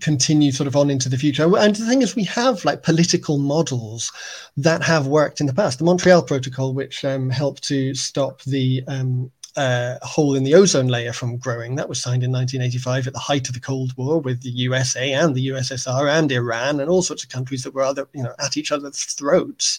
continue 0.00 0.52
sort 0.52 0.66
of 0.66 0.76
on 0.76 0.90
into 0.90 1.08
the 1.08 1.16
future. 1.16 1.44
And 1.56 1.74
the 1.74 1.86
thing 1.86 2.02
is, 2.02 2.16
we 2.16 2.24
have 2.24 2.64
like 2.64 2.82
political 2.82 3.38
models 3.38 4.12
that 4.56 4.82
have 4.82 5.06
worked 5.06 5.40
in 5.40 5.46
the 5.46 5.54
past. 5.54 5.78
The 5.78 5.84
Montreal 5.84 6.22
Protocol, 6.22 6.74
which 6.74 7.04
um, 7.04 7.30
helped 7.30 7.64
to 7.64 7.94
stop 7.94 8.42
the 8.42 8.82
um, 8.86 9.30
uh, 9.56 9.98
hole 10.02 10.34
in 10.34 10.44
the 10.44 10.54
ozone 10.54 10.88
layer 10.88 11.12
from 11.12 11.36
growing. 11.36 11.74
That 11.74 11.88
was 11.88 12.00
signed 12.00 12.22
in 12.22 12.32
1985 12.32 13.06
at 13.06 13.12
the 13.12 13.18
height 13.18 13.48
of 13.48 13.54
the 13.54 13.60
Cold 13.60 13.96
War 13.96 14.20
with 14.20 14.42
the 14.42 14.50
USA 14.50 15.12
and 15.12 15.34
the 15.34 15.48
USSR 15.48 16.10
and 16.10 16.30
Iran 16.30 16.80
and 16.80 16.90
all 16.90 17.02
sorts 17.02 17.22
of 17.22 17.30
countries 17.30 17.64
that 17.64 17.74
were 17.74 17.82
other, 17.82 18.08
you 18.12 18.22
know, 18.22 18.34
at 18.38 18.56
each 18.56 18.72
other's 18.72 19.02
throats. 19.04 19.78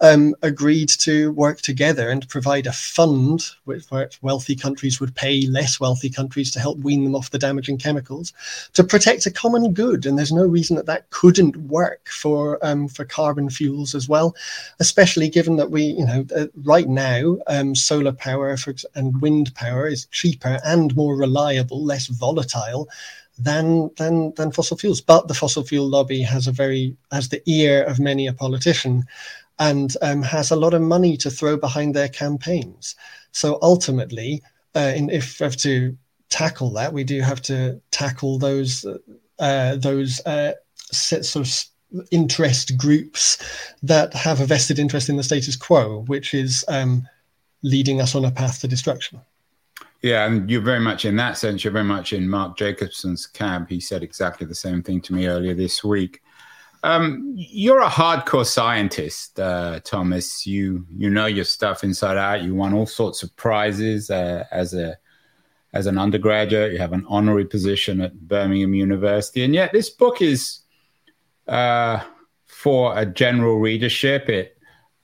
Um, 0.00 0.34
agreed 0.42 0.90
to 1.00 1.32
work 1.32 1.62
together 1.62 2.10
and 2.10 2.28
provide 2.28 2.66
a 2.66 2.72
fund 2.72 3.46
which, 3.64 3.90
where 3.90 4.10
wealthy 4.20 4.54
countries 4.54 5.00
would 5.00 5.14
pay 5.14 5.46
less 5.46 5.80
wealthy 5.80 6.10
countries 6.10 6.50
to 6.50 6.60
help 6.60 6.78
wean 6.78 7.04
them 7.04 7.14
off 7.14 7.30
the 7.30 7.38
damaging 7.38 7.78
chemicals 7.78 8.34
to 8.74 8.84
protect 8.84 9.24
a 9.24 9.30
common 9.30 9.72
good. 9.72 10.04
And 10.04 10.18
there's 10.18 10.32
no 10.32 10.44
reason 10.44 10.76
that 10.76 10.86
that 10.86 11.08
couldn't 11.10 11.56
work 11.56 12.08
for 12.08 12.58
um, 12.62 12.88
for 12.88 13.04
carbon 13.04 13.48
fuels 13.48 13.94
as 13.94 14.08
well, 14.08 14.34
especially 14.80 15.30
given 15.30 15.56
that 15.56 15.70
we, 15.70 15.84
you 15.84 16.04
know, 16.04 16.26
uh, 16.36 16.46
right 16.64 16.88
now 16.88 17.38
um, 17.46 17.74
solar 17.74 18.12
power 18.12 18.56
for, 18.56 18.74
and 18.94 18.95
and 18.96 19.20
wind 19.20 19.54
power 19.54 19.86
is 19.86 20.06
cheaper 20.06 20.58
and 20.64 20.96
more 20.96 21.16
reliable, 21.16 21.84
less 21.84 22.06
volatile 22.06 22.88
than 23.38 23.90
than 23.96 24.32
than 24.34 24.52
fossil 24.52 24.76
fuels. 24.76 25.00
But 25.00 25.28
the 25.28 25.34
fossil 25.34 25.62
fuel 25.62 25.88
lobby 25.88 26.22
has 26.22 26.46
a 26.46 26.52
very 26.52 26.96
has 27.12 27.28
the 27.28 27.42
ear 27.46 27.84
of 27.84 28.00
many 28.00 28.26
a 28.26 28.32
politician, 28.32 29.04
and 29.58 29.96
um, 30.02 30.22
has 30.22 30.50
a 30.50 30.56
lot 30.56 30.74
of 30.74 30.82
money 30.82 31.16
to 31.18 31.30
throw 31.30 31.56
behind 31.56 31.94
their 31.94 32.08
campaigns. 32.08 32.96
So 33.32 33.58
ultimately, 33.62 34.42
uh, 34.74 34.92
in, 34.96 35.10
if 35.10 35.40
we 35.40 35.44
have 35.44 35.56
to 35.58 35.96
tackle 36.28 36.70
that, 36.70 36.92
we 36.92 37.04
do 37.04 37.20
have 37.20 37.42
to 37.42 37.80
tackle 37.90 38.38
those 38.38 38.84
uh, 39.38 39.76
those 39.76 40.20
uh, 40.26 40.52
sort 40.90 41.36
of 41.36 41.52
interest 42.10 42.76
groups 42.76 43.38
that 43.82 44.12
have 44.14 44.40
a 44.40 44.46
vested 44.46 44.78
interest 44.78 45.08
in 45.08 45.16
the 45.16 45.22
status 45.22 45.56
quo, 45.56 46.04
which 46.06 46.34
is 46.34 46.64
um, 46.68 47.06
leading 47.62 48.00
us 48.00 48.14
on 48.14 48.24
a 48.24 48.30
path 48.30 48.60
to 48.60 48.68
destruction. 48.68 49.20
Yeah, 50.02 50.26
and 50.26 50.48
you're 50.50 50.60
very 50.60 50.80
much 50.80 51.04
in 51.04 51.16
that 51.16 51.38
sense, 51.38 51.64
you're 51.64 51.72
very 51.72 51.84
much 51.84 52.12
in 52.12 52.28
Mark 52.28 52.56
Jacobson's 52.56 53.26
camp. 53.26 53.68
He 53.68 53.80
said 53.80 54.02
exactly 54.02 54.46
the 54.46 54.54
same 54.54 54.82
thing 54.82 55.00
to 55.02 55.14
me 55.14 55.26
earlier 55.26 55.54
this 55.54 55.82
week. 55.82 56.22
Um, 56.82 57.32
you're 57.34 57.80
a 57.80 57.88
hardcore 57.88 58.46
scientist, 58.46 59.40
uh, 59.40 59.80
Thomas. 59.80 60.46
You 60.46 60.86
you 60.96 61.10
know 61.10 61.26
your 61.26 61.44
stuff 61.44 61.82
inside 61.82 62.16
out. 62.16 62.42
You 62.42 62.54
won 62.54 62.74
all 62.74 62.86
sorts 62.86 63.22
of 63.22 63.34
prizes 63.36 64.10
uh, 64.10 64.44
as 64.52 64.74
a 64.74 64.96
as 65.72 65.86
an 65.86 65.98
undergraduate. 65.98 66.72
You 66.72 66.78
have 66.78 66.92
an 66.92 67.04
honorary 67.08 67.46
position 67.46 68.00
at 68.00 68.28
Birmingham 68.28 68.74
University, 68.74 69.42
and 69.42 69.54
yet 69.54 69.72
this 69.72 69.90
book 69.90 70.22
is 70.22 70.60
uh, 71.48 72.00
for 72.46 72.96
a 72.96 73.06
general 73.06 73.58
readership. 73.58 74.28
It 74.28 74.55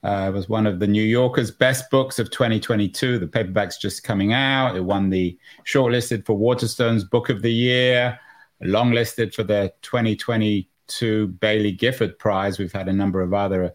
uh, 0.03 0.31
was 0.33 0.49
one 0.49 0.67
of 0.67 0.79
the 0.79 0.87
New 0.87 1.03
Yorker's 1.03 1.51
best 1.51 1.89
books 1.89 2.19
of 2.19 2.29
2022. 2.29 3.19
The 3.19 3.27
paperback's 3.27 3.77
just 3.77 4.03
coming 4.03 4.33
out. 4.33 4.75
It 4.75 4.83
won 4.83 5.09
the 5.09 5.37
shortlisted 5.65 6.25
for 6.25 6.37
Waterstone's 6.37 7.03
Book 7.03 7.29
of 7.29 7.41
the 7.41 7.53
Year, 7.53 8.19
longlisted 8.61 9.33
for 9.33 9.43
the 9.43 9.73
2022 9.81 11.27
Baillie 11.39 11.77
Gifford 11.77 12.19
Prize. 12.19 12.59
We've 12.59 12.73
had 12.73 12.89
a 12.89 12.93
number 12.93 13.21
of 13.21 13.33
other, 13.33 13.73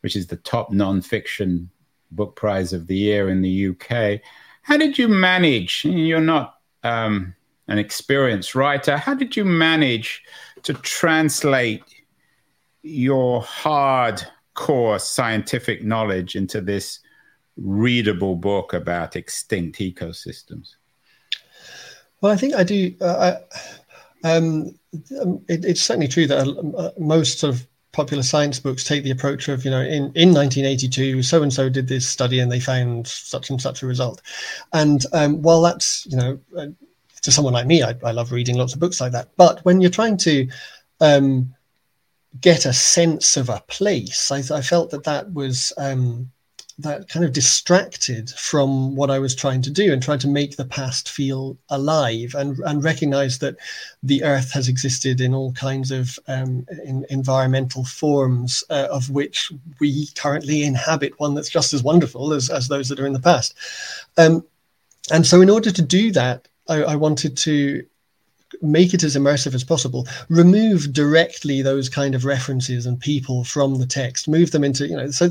which 0.00 0.16
is 0.16 0.26
the 0.26 0.36
top 0.36 0.72
nonfiction 0.72 1.68
book 2.10 2.36
prize 2.36 2.72
of 2.72 2.86
the 2.86 2.96
year 2.96 3.28
in 3.28 3.42
the 3.42 3.68
UK. 3.68 4.20
How 4.62 4.76
did 4.76 4.96
you 4.96 5.08
manage? 5.08 5.84
You're 5.84 6.20
not 6.20 6.56
um, 6.82 7.34
an 7.68 7.78
experienced 7.78 8.54
writer. 8.54 8.96
How 8.96 9.14
did 9.14 9.36
you 9.36 9.44
manage 9.44 10.22
to 10.62 10.72
translate 10.74 11.82
your 12.82 13.42
hardcore 14.56 15.00
scientific 15.00 15.84
knowledge 15.84 16.36
into 16.36 16.60
this 16.60 17.00
readable 17.56 18.36
book 18.36 18.72
about 18.72 19.16
extinct 19.16 19.78
ecosystems? 19.78 20.74
Well, 22.20 22.32
I 22.32 22.36
think 22.36 22.54
I 22.54 22.64
do. 22.64 22.94
Uh, 23.00 23.36
I, 24.24 24.28
um, 24.28 24.78
it, 25.48 25.64
it's 25.64 25.82
certainly 25.82 26.08
true 26.08 26.26
that 26.26 26.94
most 26.98 27.38
sort 27.38 27.54
of 27.54 27.66
popular 27.92 28.22
science 28.22 28.58
books 28.58 28.84
take 28.84 29.04
the 29.04 29.10
approach 29.10 29.48
of, 29.48 29.64
you 29.64 29.70
know, 29.70 29.80
in, 29.80 30.12
in 30.14 30.34
1982, 30.34 31.22
so 31.22 31.42
and 31.42 31.52
so 31.52 31.68
did 31.68 31.88
this 31.88 32.06
study 32.06 32.40
and 32.40 32.52
they 32.52 32.60
found 32.60 33.06
such 33.06 33.48
and 33.48 33.60
such 33.60 33.82
a 33.82 33.86
result. 33.86 34.20
And 34.72 35.04
um, 35.12 35.40
while 35.42 35.62
that's, 35.62 36.04
you 36.06 36.16
know, 36.16 36.38
uh, 36.58 36.66
to 37.22 37.32
someone 37.32 37.54
like 37.54 37.66
me, 37.66 37.82
I, 37.82 37.94
I, 38.04 38.12
love 38.12 38.32
reading 38.32 38.56
lots 38.56 38.74
of 38.74 38.80
books 38.80 39.00
like 39.00 39.12
that. 39.12 39.30
But 39.36 39.64
when 39.64 39.80
you're 39.80 39.90
trying 39.90 40.18
to 40.18 40.46
um, 41.00 41.54
get 42.40 42.66
a 42.66 42.72
sense 42.72 43.36
of 43.36 43.48
a 43.48 43.62
place. 43.68 44.30
I, 44.30 44.38
I 44.54 44.62
felt 44.62 44.90
that 44.90 45.04
that 45.04 45.32
was 45.32 45.72
um, 45.76 46.30
that 46.78 47.08
kind 47.08 47.24
of 47.24 47.32
distracted 47.32 48.30
from 48.30 48.94
what 48.94 49.10
I 49.10 49.18
was 49.18 49.34
trying 49.34 49.62
to 49.62 49.70
do 49.70 49.92
and 49.92 50.02
trying 50.02 50.18
to 50.20 50.28
make 50.28 50.56
the 50.56 50.64
past 50.64 51.08
feel 51.08 51.56
alive 51.70 52.34
and 52.34 52.58
and 52.60 52.84
recognize 52.84 53.38
that 53.38 53.56
the 54.02 54.22
Earth 54.24 54.52
has 54.52 54.68
existed 54.68 55.20
in 55.20 55.32
all 55.32 55.52
kinds 55.52 55.90
of 55.90 56.18
um, 56.28 56.66
in, 56.84 57.06
environmental 57.08 57.84
forms 57.84 58.62
uh, 58.68 58.88
of 58.90 59.08
which 59.10 59.50
we 59.80 60.08
currently 60.16 60.64
inhabit 60.64 61.18
one 61.18 61.34
that's 61.34 61.48
just 61.48 61.72
as 61.72 61.82
wonderful 61.82 62.32
as 62.32 62.50
as 62.50 62.68
those 62.68 62.88
that 62.88 63.00
are 63.00 63.06
in 63.06 63.14
the 63.14 63.20
past. 63.20 63.54
Um, 64.18 64.44
and 65.10 65.26
so, 65.26 65.40
in 65.40 65.50
order 65.50 65.70
to 65.70 65.82
do 65.82 66.12
that, 66.12 66.48
I, 66.68 66.82
I 66.82 66.96
wanted 66.96 67.36
to 67.38 67.86
make 68.62 68.94
it 68.94 69.02
as 69.04 69.16
immersive 69.16 69.54
as 69.54 69.64
possible. 69.64 70.06
Remove 70.28 70.92
directly 70.92 71.62
those 71.62 71.88
kind 71.88 72.14
of 72.14 72.24
references 72.24 72.86
and 72.86 72.98
people 73.00 73.44
from 73.44 73.78
the 73.78 73.86
text. 73.86 74.28
Move 74.28 74.50
them 74.50 74.64
into 74.64 74.86
you 74.86 74.96
know 74.96 75.10
so 75.10 75.30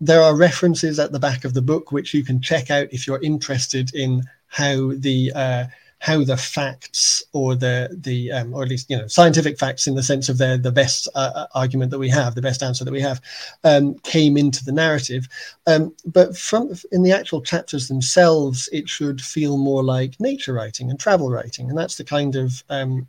there 0.00 0.20
are 0.20 0.34
references 0.34 0.98
at 0.98 1.12
the 1.12 1.20
back 1.20 1.44
of 1.44 1.54
the 1.54 1.62
book 1.62 1.92
which 1.92 2.12
you 2.12 2.24
can 2.24 2.40
check 2.40 2.70
out 2.70 2.88
if 2.90 3.06
you're 3.06 3.22
interested 3.22 3.94
in 3.94 4.22
how 4.48 4.92
the 4.96 5.32
uh, 5.34 5.64
how 6.02 6.24
the 6.24 6.36
facts 6.36 7.22
or 7.32 7.54
the 7.54 7.96
the 8.02 8.32
um, 8.32 8.52
or 8.52 8.64
at 8.64 8.68
least 8.68 8.90
you 8.90 8.96
know 8.96 9.06
scientific 9.06 9.56
facts 9.56 9.86
in 9.86 9.94
the 9.94 10.02
sense 10.02 10.28
of 10.28 10.36
they're 10.36 10.58
the 10.58 10.72
best 10.72 11.06
uh, 11.14 11.30
uh, 11.32 11.46
argument 11.54 11.92
that 11.92 11.98
we 12.00 12.08
have 12.08 12.34
the 12.34 12.42
best 12.42 12.60
answer 12.60 12.84
that 12.84 12.90
we 12.90 13.00
have 13.00 13.20
um, 13.62 13.94
came 14.00 14.36
into 14.36 14.64
the 14.64 14.72
narrative. 14.72 15.28
Um, 15.68 15.94
but 16.04 16.36
from 16.36 16.74
in 16.90 17.04
the 17.04 17.12
actual 17.12 17.40
chapters 17.40 17.86
themselves 17.86 18.68
it 18.72 18.88
should 18.88 19.20
feel 19.20 19.56
more 19.56 19.84
like 19.84 20.18
nature 20.18 20.54
writing 20.54 20.90
and 20.90 20.98
travel 20.98 21.30
writing. 21.30 21.68
And 21.68 21.78
that's 21.78 21.94
the 21.94 22.04
kind 22.04 22.34
of 22.34 22.64
um, 22.68 23.06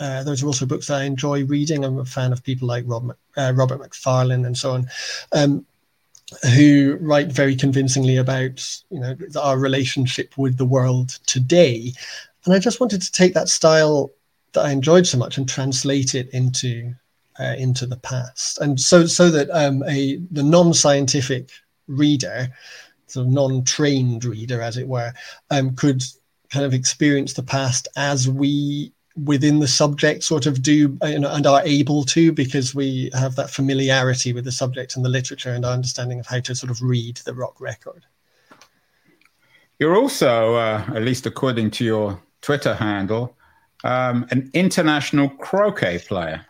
uh, 0.00 0.24
those 0.24 0.42
are 0.42 0.46
also 0.46 0.66
books 0.66 0.88
that 0.88 1.00
I 1.00 1.04
enjoy 1.04 1.44
reading. 1.44 1.84
I'm 1.84 1.98
a 1.98 2.04
fan 2.04 2.32
of 2.32 2.42
people 2.42 2.66
like 2.66 2.82
Rob, 2.88 3.16
uh, 3.36 3.52
Robert 3.54 3.78
Macfarlane 3.78 4.44
and 4.46 4.58
so 4.58 4.72
on 4.72 4.88
um, 5.30 5.64
who 6.56 6.98
write 7.00 7.30
very 7.30 7.54
convincingly 7.54 8.16
about 8.16 8.82
you 8.90 8.98
know 8.98 9.14
our 9.40 9.58
relationship 9.58 10.36
with 10.36 10.56
the 10.56 10.64
world 10.64 11.20
today 11.26 11.92
and 12.44 12.54
I 12.54 12.58
just 12.58 12.80
wanted 12.80 13.02
to 13.02 13.12
take 13.12 13.34
that 13.34 13.48
style 13.48 14.10
that 14.52 14.64
I 14.64 14.70
enjoyed 14.70 15.06
so 15.06 15.18
much 15.18 15.38
and 15.38 15.48
translate 15.48 16.14
it 16.14 16.28
into 16.30 16.94
uh, 17.40 17.54
into 17.56 17.86
the 17.86 17.96
past, 17.96 18.58
and 18.60 18.78
so 18.78 19.06
so 19.06 19.30
that 19.30 19.48
um, 19.50 19.82
a 19.88 20.16
the 20.30 20.42
non-scientific 20.42 21.50
reader, 21.88 22.48
sort 23.06 23.26
of 23.26 23.32
non-trained 23.32 24.24
reader, 24.24 24.60
as 24.60 24.76
it 24.76 24.88
were, 24.88 25.12
um, 25.50 25.74
could 25.74 26.02
kind 26.50 26.66
of 26.66 26.74
experience 26.74 27.32
the 27.32 27.42
past 27.42 27.88
as 27.96 28.28
we 28.28 28.92
within 29.24 29.58
the 29.58 29.68
subject 29.68 30.24
sort 30.24 30.46
of 30.46 30.62
do 30.62 30.96
know, 31.02 31.30
and 31.30 31.46
are 31.46 31.62
able 31.64 32.02
to 32.04 32.32
because 32.32 32.74
we 32.74 33.10
have 33.12 33.36
that 33.36 33.50
familiarity 33.50 34.32
with 34.32 34.44
the 34.44 34.52
subject 34.52 34.96
and 34.96 35.04
the 35.04 35.08
literature 35.08 35.52
and 35.52 35.64
our 35.64 35.72
understanding 35.72 36.18
of 36.18 36.26
how 36.26 36.40
to 36.40 36.54
sort 36.54 36.70
of 36.70 36.80
read 36.82 37.16
the 37.18 37.34
rock 37.34 37.60
record. 37.60 38.06
You're 39.78 39.96
also, 39.96 40.54
uh, 40.54 40.84
at 40.94 41.02
least 41.02 41.26
according 41.26 41.72
to 41.72 41.84
your 41.84 42.22
Twitter 42.42 42.74
handle, 42.74 43.36
um, 43.84 44.26
an 44.30 44.50
international 44.52 45.28
croquet 45.28 45.98
player. 45.98 46.44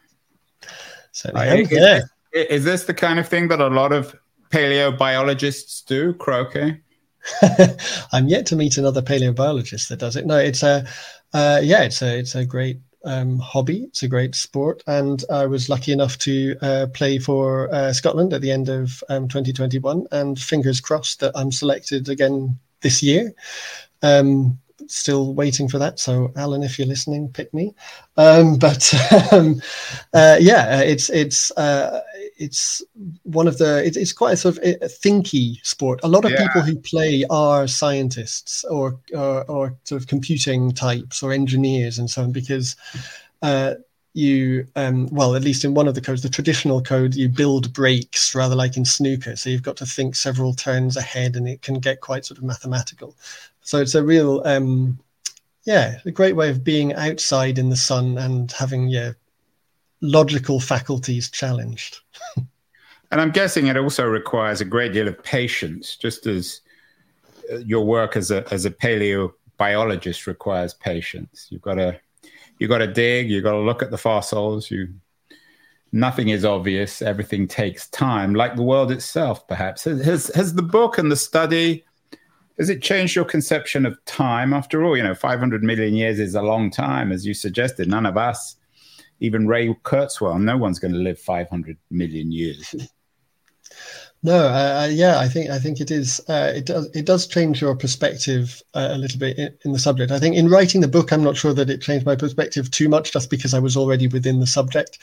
So 1.12 1.31
is, 1.35 1.68
this, 1.68 2.05
is 2.33 2.64
this 2.64 2.85
the 2.85 2.94
kind 2.94 3.18
of 3.18 3.28
thing 3.28 3.48
that 3.48 3.61
a 3.61 3.68
lot 3.68 3.92
of 3.92 4.16
paleobiologists 4.50 5.85
do? 5.85 6.14
Croquet. 6.14 6.81
I'm 8.12 8.28
yet 8.28 8.46
to 8.46 8.57
meet 8.57 8.78
another 8.78 9.02
paleobiologist 9.02 9.88
that 9.88 9.98
does 9.98 10.16
it. 10.16 10.26
No, 10.26 10.38
it's 10.38 10.62
a 10.62 10.87
uh, 11.33 11.61
yeah, 11.62 11.83
it's 11.83 12.02
a 12.02 12.18
it's 12.18 12.35
a 12.35 12.44
great 12.44 12.81
um, 13.05 13.38
hobby. 13.38 13.85
It's 13.85 14.02
a 14.02 14.09
great 14.09 14.35
sport, 14.35 14.83
and 14.87 15.24
I 15.31 15.46
was 15.46 15.68
lucky 15.68 15.92
enough 15.92 16.18
to 16.18 16.57
uh, 16.62 16.87
play 16.92 17.18
for 17.18 17.72
uh, 17.72 17.92
Scotland 17.92 18.33
at 18.33 18.40
the 18.40 18.50
end 18.50 18.68
of 18.68 19.02
um, 19.09 19.28
2021. 19.28 20.07
And 20.11 20.38
fingers 20.38 20.81
crossed 20.81 21.20
that 21.20 21.33
I'm 21.35 21.52
selected 21.52 22.09
again 22.09 22.59
this 22.81 23.02
year. 23.02 23.33
Um, 24.02 24.59
still 24.88 25.35
waiting 25.35 25.68
for 25.68 25.79
that. 25.79 25.99
So, 25.99 26.33
Alan, 26.37 26.62
if 26.62 26.79
you're 26.79 26.88
listening, 26.88 27.29
pick 27.29 27.53
me. 27.53 27.75
Um, 28.16 28.57
but 28.59 28.92
um, 29.33 29.61
uh, 30.12 30.37
yeah, 30.40 30.79
uh, 30.79 30.83
it's 30.85 31.11
it's 31.11 31.51
uh, 31.53 32.01
it's 32.38 32.83
one 33.23 33.49
of 33.49 33.59
the 33.59 33.85
it, 33.85 33.97
it's 33.97 34.12
quite 34.12 34.35
a 34.35 34.37
sort 34.37 34.59
of 34.59 34.64
a 34.64 34.87
thinky 34.87 35.64
sport. 35.64 36.01
A 36.03 36.09
lot 36.09 36.25
of 36.25 36.33
yeah. 36.33 36.47
people 36.47 36.62
who 36.62 36.77
play 36.77 37.25
are 37.31 37.66
scientists 37.66 38.64
or, 38.64 38.99
or, 39.14 39.45
or 39.45 39.77
sort 39.85 40.01
of 40.01 40.09
computing 40.09 40.73
types 40.73 41.23
or 41.23 41.33
engineers 41.33 41.99
and 41.99 42.11
so 42.11 42.23
on 42.23 42.33
because. 42.33 42.77
Uh, 43.42 43.75
you 44.14 44.66
um, 44.77 45.09
well 45.11 45.35
at 45.35 45.42
least 45.42 45.64
in 45.64 45.75
one 45.75 45.88
of 45.88 45.95
the 45.95 46.01
codes 46.01 46.23
the 46.23 46.29
traditional 46.29 46.83
code 46.83 47.14
you 47.14 47.29
build 47.29 47.73
breaks 47.73 48.35
rather 48.35 48.55
like 48.55 48.77
in 48.77 48.85
snooker 48.85 49.35
so 49.37 49.49
you've 49.49 49.62
got 49.62 49.77
to 49.77 49.87
think 49.87 50.14
several 50.14 50.53
turns 50.53 50.97
ahead 50.97 51.35
and 51.35 51.49
it 51.49 51.62
can 51.62 51.79
get 51.79 52.01
quite 52.01 52.25
sort 52.25 52.37
of 52.37 52.45
mathematical 52.45 53.16
so 53.62 53.81
it's 53.81 53.94
a 53.94 54.05
real, 54.05 54.42
um, 54.44 54.98
yeah, 55.64 55.98
a 56.05 56.11
great 56.11 56.37
way 56.37 56.51
of 56.51 56.64
being 56.64 56.92
outside 56.94 57.59
in 57.59 57.70
the 57.70 57.77
sun 57.77 58.18
and 58.18 58.51
having 58.53 58.88
your 58.88 59.16
logical 60.01 60.61
faculties 60.61 61.31
challenged. 61.31 62.01
and 62.37 63.20
I'm 63.20 63.31
guessing 63.31 63.68
it 63.68 63.77
also 63.77 64.05
requires 64.05 64.61
a 64.61 64.64
great 64.64 64.92
deal 64.92 65.09
of 65.09 65.22
patience, 65.22 65.96
just 65.96 66.27
as 66.27 66.61
uh, 67.51 67.59
your 67.59 67.87
work 67.87 68.16
as 68.16 68.31
a 68.31 68.44
as 68.53 68.64
a 68.64 68.70
paleobiologist 68.70 70.27
requires 70.27 70.75
patience. 70.75 71.46
You've 71.51 71.62
got 71.62 71.75
to 71.75 71.98
you've 72.59 72.70
got 72.70 72.79
to 72.79 72.92
dig, 72.92 73.31
you've 73.31 73.44
got 73.44 73.53
to 73.53 73.59
look 73.59 73.83
at 73.83 73.92
the 73.92 73.98
fossils. 73.98 74.70
You 74.70 74.88
nothing 75.92 76.31
is 76.31 76.44
obvious. 76.44 77.01
Everything 77.01 77.46
takes 77.46 77.88
time, 77.88 78.35
like 78.35 78.57
the 78.57 78.62
world 78.62 78.90
itself. 78.90 79.46
Perhaps 79.46 79.85
has 79.85 80.33
has 80.35 80.55
the 80.55 80.62
book 80.62 80.98
and 80.98 81.12
the 81.12 81.16
study 81.16 81.85
has 82.62 82.68
it 82.68 82.81
changed 82.81 83.16
your 83.16 83.25
conception 83.25 83.85
of 83.85 83.98
time? 84.05 84.53
After 84.53 84.85
all, 84.85 84.96
you 84.96 85.03
know, 85.03 85.16
500 85.16 85.64
million 85.64 85.96
years 85.96 86.20
is 86.20 86.37
a 86.37 86.42
long 86.42 86.70
time, 86.70 87.11
as 87.11 87.27
you 87.27 87.35
suggested. 87.35 87.88
None 87.88 88.07
of 88.07 88.16
us, 88.16 88.55
even 89.18 89.48
Ray 89.48 89.75
Kurzweil, 89.83 90.40
no 90.40 90.57
one's 90.57 90.79
going 90.79 90.92
to 90.92 90.98
live 90.98 91.18
500 91.18 91.77
million 91.90 92.31
years. 92.31 92.72
No, 94.25 94.37
uh, 94.37 94.83
uh, 94.85 94.88
yeah, 94.92 95.18
I 95.18 95.27
think 95.27 95.51
I 95.51 95.59
think 95.59 95.81
it 95.81 95.90
is. 95.90 96.20
Uh, 96.29 96.53
it 96.55 96.64
does 96.64 96.88
it 96.94 97.07
does 97.07 97.27
change 97.27 97.61
your 97.61 97.75
perspective 97.75 98.62
uh, 98.72 98.90
a 98.92 98.96
little 98.96 99.18
bit 99.18 99.37
in, 99.37 99.53
in, 99.64 99.72
the 99.72 99.81
subject. 99.81 100.12
I 100.12 100.20
think 100.20 100.37
in 100.37 100.48
writing 100.48 100.81
the 100.81 100.87
book, 100.87 101.12
I'm 101.12 101.25
not 101.25 101.37
sure 101.37 101.53
that 101.53 101.68
it 101.68 101.83
changed 101.83 102.07
my 102.07 102.14
perspective 102.14 102.70
too 102.70 102.88
much, 102.88 103.12
just 103.12 103.31
because 103.31 103.53
I 103.53 103.59
was 103.59 103.77
already 103.77 104.07
within 104.07 104.38
the 104.38 104.46
subject, 104.46 105.01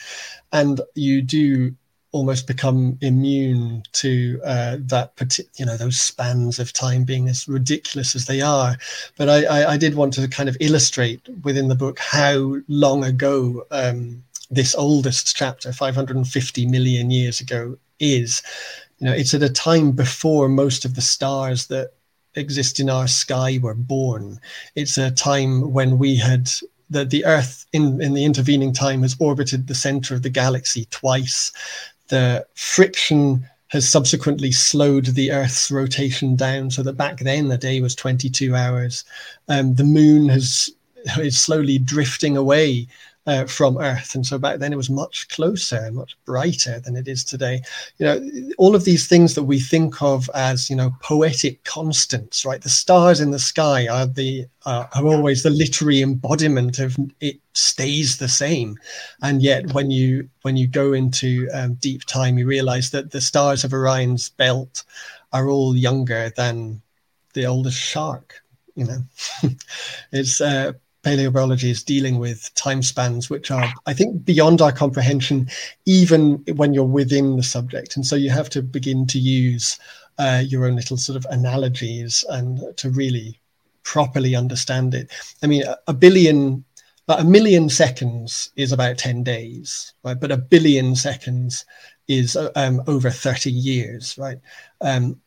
and 0.52 0.80
you 0.94 1.20
do 1.20 1.74
almost 2.12 2.46
become 2.46 2.98
immune 3.00 3.82
to 3.92 4.40
uh, 4.44 4.76
that 4.80 5.38
you 5.56 5.64
know 5.64 5.76
those 5.76 6.00
spans 6.00 6.58
of 6.58 6.72
time 6.72 7.04
being 7.04 7.28
as 7.28 7.46
ridiculous 7.46 8.16
as 8.16 8.26
they 8.26 8.40
are 8.40 8.76
but 9.16 9.28
I, 9.28 9.44
I, 9.44 9.72
I 9.72 9.76
did 9.76 9.94
want 9.94 10.14
to 10.14 10.28
kind 10.28 10.48
of 10.48 10.56
illustrate 10.60 11.20
within 11.42 11.68
the 11.68 11.74
book 11.74 11.98
how 11.98 12.56
long 12.68 13.04
ago 13.04 13.64
um, 13.70 14.22
this 14.50 14.74
oldest 14.74 15.36
chapter 15.36 15.72
550 15.72 16.66
million 16.66 17.10
years 17.10 17.40
ago 17.40 17.76
is 18.00 18.42
you 18.98 19.06
know 19.06 19.12
it's 19.12 19.34
at 19.34 19.42
a 19.42 19.48
time 19.48 19.92
before 19.92 20.48
most 20.48 20.84
of 20.84 20.94
the 20.96 21.02
stars 21.02 21.68
that 21.68 21.92
exist 22.34 22.80
in 22.80 22.88
our 22.88 23.08
sky 23.08 23.58
were 23.62 23.74
born. 23.74 24.40
It's 24.74 24.98
a 24.98 25.10
time 25.10 25.72
when 25.72 25.98
we 25.98 26.16
had 26.16 26.48
that 26.90 27.10
the 27.10 27.24
Earth 27.24 27.66
in, 27.72 28.00
in 28.02 28.14
the 28.14 28.24
intervening 28.24 28.72
time 28.72 29.02
has 29.02 29.16
orbited 29.20 29.66
the 29.66 29.74
center 29.74 30.14
of 30.14 30.22
the 30.22 30.30
galaxy 30.30 30.86
twice. 30.90 31.52
The 32.10 32.46
friction 32.54 33.48
has 33.68 33.88
subsequently 33.88 34.50
slowed 34.50 35.06
the 35.06 35.30
Earth's 35.30 35.70
rotation 35.70 36.34
down 36.34 36.70
so 36.70 36.82
that 36.82 36.96
back 36.96 37.20
then 37.20 37.48
the 37.48 37.56
day 37.56 37.80
was 37.80 37.94
22 37.94 38.54
hours. 38.54 39.04
Um, 39.48 39.74
the 39.74 39.84
moon 39.84 40.28
has 40.28 40.68
is 41.18 41.40
slowly 41.40 41.78
drifting 41.78 42.36
away 42.36 42.86
uh, 43.26 43.44
from 43.44 43.78
Earth. 43.78 44.14
And 44.14 44.26
so 44.26 44.38
back 44.38 44.58
then 44.58 44.72
it 44.72 44.76
was 44.76 44.90
much 44.90 45.28
closer 45.28 45.76
and 45.76 45.96
much 45.96 46.16
brighter 46.24 46.80
than 46.80 46.96
it 46.96 47.06
is 47.06 47.24
today. 47.24 47.62
You 47.98 48.06
know, 48.06 48.30
all 48.58 48.74
of 48.74 48.84
these 48.84 49.06
things 49.06 49.34
that 49.34 49.44
we 49.44 49.60
think 49.60 50.02
of 50.02 50.28
as, 50.34 50.70
you 50.70 50.76
know, 50.76 50.92
poetic 51.02 51.62
constants, 51.64 52.44
right? 52.44 52.60
The 52.60 52.68
stars 52.68 53.20
in 53.20 53.30
the 53.30 53.38
sky 53.38 53.86
are 53.88 54.06
the 54.06 54.46
uh, 54.66 54.86
are 54.94 55.06
always 55.06 55.42
the 55.42 55.50
literary 55.50 56.02
embodiment 56.02 56.78
of 56.78 56.96
it 57.20 57.40
stays 57.54 58.18
the 58.18 58.28
same. 58.28 58.78
And 59.22 59.42
yet 59.42 59.72
when 59.72 59.90
you 59.90 60.28
when 60.42 60.56
you 60.56 60.66
go 60.66 60.92
into 60.92 61.48
um, 61.52 61.74
deep 61.74 62.04
time, 62.04 62.38
you 62.38 62.46
realize 62.46 62.90
that 62.90 63.10
the 63.10 63.20
stars 63.20 63.64
of 63.64 63.72
Orion's 63.72 64.30
belt 64.30 64.84
are 65.32 65.48
all 65.48 65.76
younger 65.76 66.30
than 66.36 66.82
the 67.34 67.46
oldest 67.46 67.78
shark 67.78 68.42
you 68.74 68.84
know 68.84 69.02
it's 70.12 70.40
uh, 70.40 70.72
paleobiology 71.02 71.70
is 71.70 71.82
dealing 71.82 72.18
with 72.18 72.54
time 72.54 72.82
spans 72.82 73.30
which 73.30 73.50
are 73.50 73.72
i 73.86 73.94
think 73.94 74.24
beyond 74.24 74.60
our 74.60 74.72
comprehension 74.72 75.48
even 75.86 76.44
when 76.56 76.72
you're 76.72 76.84
within 76.84 77.36
the 77.36 77.42
subject. 77.42 77.96
And 77.96 78.06
so 78.06 78.16
you 78.16 78.30
have 78.30 78.50
to 78.50 78.62
begin 78.62 79.06
to 79.08 79.18
use 79.18 79.78
uh, 80.18 80.42
your 80.46 80.66
own 80.66 80.76
little 80.76 80.96
sort 80.96 81.16
of 81.16 81.26
analogies 81.30 82.24
and 82.28 82.60
to 82.76 82.90
really 82.90 83.40
properly 83.82 84.36
understand 84.36 84.94
it. 84.94 85.10
I 85.42 85.46
mean 85.46 85.64
a, 85.88 85.94
billion 85.94 86.64
a 87.08 87.24
million 87.24 87.68
seconds 87.68 88.52
is 88.54 88.70
about 88.70 88.98
10 88.98 89.24
days 89.24 89.94
right? 90.04 90.18
But 90.18 90.30
a 90.30 90.36
billion 90.36 90.94
seconds 90.94 91.64
is 92.06 92.36
um, 92.54 92.82
over 92.86 93.10
30 93.10 93.50
years 93.50 94.16
right? 94.18 94.38
Um, 94.80 95.20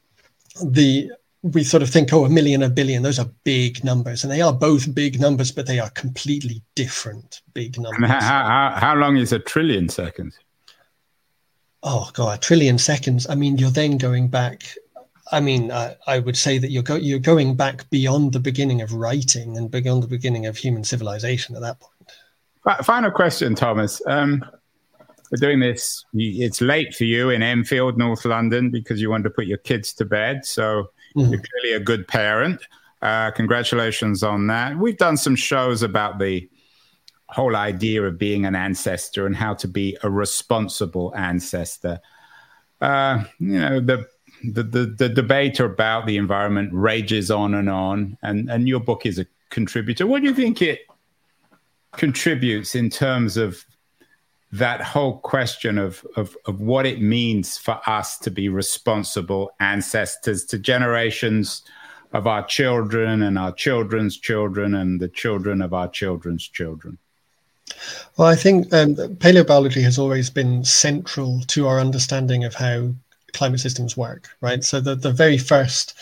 the 0.63 1.11
we 1.43 1.63
sort 1.63 1.83
of 1.83 1.89
think, 1.89 2.13
oh, 2.13 2.23
a 2.23 2.29
million, 2.29 2.63
a 2.63 2.69
billion, 2.69 3.03
those 3.03 3.19
are 3.19 3.29
big 3.43 3.83
numbers. 3.83 4.23
And 4.23 4.31
they 4.31 4.41
are 4.41 4.53
both 4.53 4.95
big 4.95 5.19
numbers, 5.19 5.51
but 5.51 5.67
they 5.67 5.77
are 5.77 5.89
completely 5.89 6.61
different 6.73 7.41
big 7.53 7.77
numbers. 7.77 8.01
And 8.01 8.05
how, 8.05 8.21
how, 8.21 8.73
how 8.77 8.95
long 8.95 9.17
is 9.17 9.33
a 9.33 9.39
trillion 9.39 9.89
seconds? 9.89 10.39
Oh, 11.83 12.09
God, 12.13 12.37
a 12.37 12.41
trillion 12.41 12.77
seconds. 12.77 13.27
I 13.29 13.35
mean, 13.35 13.57
you're 13.57 13.69
then 13.69 13.97
going 13.97 14.29
back. 14.29 14.63
I 15.33 15.41
mean, 15.41 15.69
I, 15.69 15.97
I 16.07 16.19
would 16.19 16.37
say 16.37 16.57
that 16.59 16.71
you're, 16.71 16.81
go, 16.81 16.95
you're 16.95 17.19
going 17.19 17.55
back 17.55 17.89
beyond 17.89 18.31
the 18.31 18.39
beginning 18.39 18.81
of 18.81 18.93
writing 18.93 19.57
and 19.57 19.69
beyond 19.69 20.01
the 20.01 20.07
beginning 20.07 20.45
of 20.45 20.55
human 20.55 20.85
civilization 20.85 21.55
at 21.55 21.61
that 21.61 21.77
point. 21.81 22.85
Final 22.85 23.11
question, 23.11 23.53
Thomas. 23.53 24.01
Um, 24.07 24.45
we're 25.29 25.41
doing 25.41 25.59
this. 25.59 26.05
It's 26.13 26.61
late 26.61 26.95
for 26.95 27.03
you 27.03 27.31
in 27.31 27.43
Enfield, 27.43 27.97
North 27.97 28.23
London, 28.23 28.69
because 28.69 29.01
you 29.01 29.09
wanted 29.09 29.23
to 29.23 29.29
put 29.31 29.47
your 29.47 29.57
kids 29.57 29.91
to 29.95 30.05
bed. 30.05 30.45
So 30.45 30.91
Mm-hmm. 31.15 31.31
You're 31.31 31.41
clearly 31.41 31.75
a 31.75 31.79
good 31.79 32.07
parent. 32.07 32.61
Uh, 33.01 33.31
congratulations 33.31 34.23
on 34.23 34.47
that. 34.47 34.77
We've 34.77 34.97
done 34.97 35.17
some 35.17 35.35
shows 35.35 35.83
about 35.83 36.19
the 36.19 36.49
whole 37.27 37.55
idea 37.55 38.03
of 38.03 38.17
being 38.17 38.45
an 38.45 38.55
ancestor 38.55 39.25
and 39.25 39.35
how 39.35 39.55
to 39.55 39.67
be 39.67 39.97
a 40.03 40.09
responsible 40.09 41.13
ancestor. 41.15 41.99
Uh, 42.79 43.23
you 43.39 43.59
know, 43.59 43.79
the, 43.79 44.07
the, 44.43 44.63
the, 44.63 44.85
the 44.85 45.09
debate 45.09 45.59
about 45.59 46.05
the 46.05 46.17
environment 46.17 46.69
rages 46.73 47.31
on 47.31 47.55
and 47.55 47.69
on, 47.69 48.17
and, 48.21 48.49
and 48.49 48.67
your 48.67 48.79
book 48.79 49.05
is 49.05 49.19
a 49.19 49.25
contributor. 49.49 50.07
What 50.07 50.21
do 50.21 50.27
you 50.27 50.33
think 50.33 50.61
it 50.61 50.81
contributes 51.91 52.75
in 52.75 52.89
terms 52.89 53.37
of 53.37 53.65
that 54.53 54.81
whole 54.81 55.17
question 55.17 55.79
of, 55.79 56.05
of, 56.15 56.37
of 56.45 56.61
what 56.61 56.85
it 56.85 57.01
means 57.01 57.57
for 57.57 57.79
us 57.87 58.19
to 58.19 58.29
be 58.29 58.49
responsible 58.49 59.51
ancestors 59.59 60.45
to 60.45 60.59
generations 60.59 61.63
of 62.13 62.27
our 62.27 62.45
children 62.45 63.23
and 63.23 63.39
our 63.39 63.51
children's 63.51 64.15
children 64.15 64.75
and 64.75 64.99
the 64.99 65.07
children 65.07 65.59
of 65.59 65.73
our 65.73 65.87
children's 65.87 66.47
children? 66.47 66.99
Well, 68.15 68.27
I 68.27 68.35
think 68.35 68.71
um, 68.71 68.95
paleobiology 68.95 69.81
has 69.81 69.97
always 69.97 70.29
been 70.29 70.63
central 70.63 71.41
to 71.47 71.67
our 71.67 71.79
understanding 71.79 72.43
of 72.43 72.53
how 72.53 72.93
climate 73.33 73.59
systems 73.59 73.97
work, 73.97 74.29
right? 74.39 74.63
So 74.63 74.79
the, 74.79 74.93
the 74.93 75.11
very 75.11 75.39
first 75.39 75.95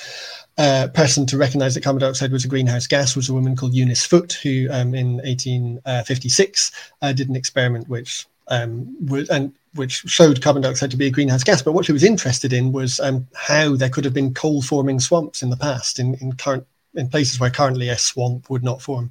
uh, 0.58 0.90
person 0.94 1.26
to 1.28 1.38
recognize 1.38 1.76
that 1.76 1.84
carbon 1.86 2.02
dioxide 2.02 2.34
was 2.34 2.44
a 2.44 2.50
greenhouse 2.50 2.86
gas 2.86 3.16
was 3.16 3.30
a 3.30 3.34
woman 3.34 3.56
called 3.56 3.74
Eunice 3.74 4.06
Foote, 4.06 4.34
who 4.34 4.68
um, 4.72 4.94
in 4.94 5.14
1856 5.20 6.72
uh, 7.02 7.14
did 7.14 7.30
an 7.30 7.38
experiment 7.38 7.88
which 7.88 8.28
um, 8.52 8.96
and 9.32 9.54
which 9.74 10.04
showed 10.06 10.42
carbon 10.42 10.62
dioxide 10.62 10.92
to 10.92 10.98
be 10.98 11.08
a 11.08 11.12
greenhouse 11.12 11.44
gas. 11.44 11.62
But 11.64 11.72
what 11.72 11.86
she 11.86 11.94
was 11.94 12.04
interested 12.04 12.52
in 12.54 12.74
was 12.74 13.00
um, 13.00 13.26
how 13.34 13.76
there 13.76 13.90
could 13.90 14.06
have 14.06 14.14
been 14.14 14.34
coal-forming 14.34 15.00
swamps 15.00 15.42
in 15.42 15.50
the 15.50 15.58
past 15.58 15.98
in, 15.98 16.16
in 16.16 16.34
current 16.34 16.66
in 16.94 17.08
places 17.08 17.40
where 17.40 17.50
currently 17.50 17.88
a 17.90 17.98
swamp 17.98 18.50
would 18.50 18.64
not 18.64 18.82
form. 18.82 19.10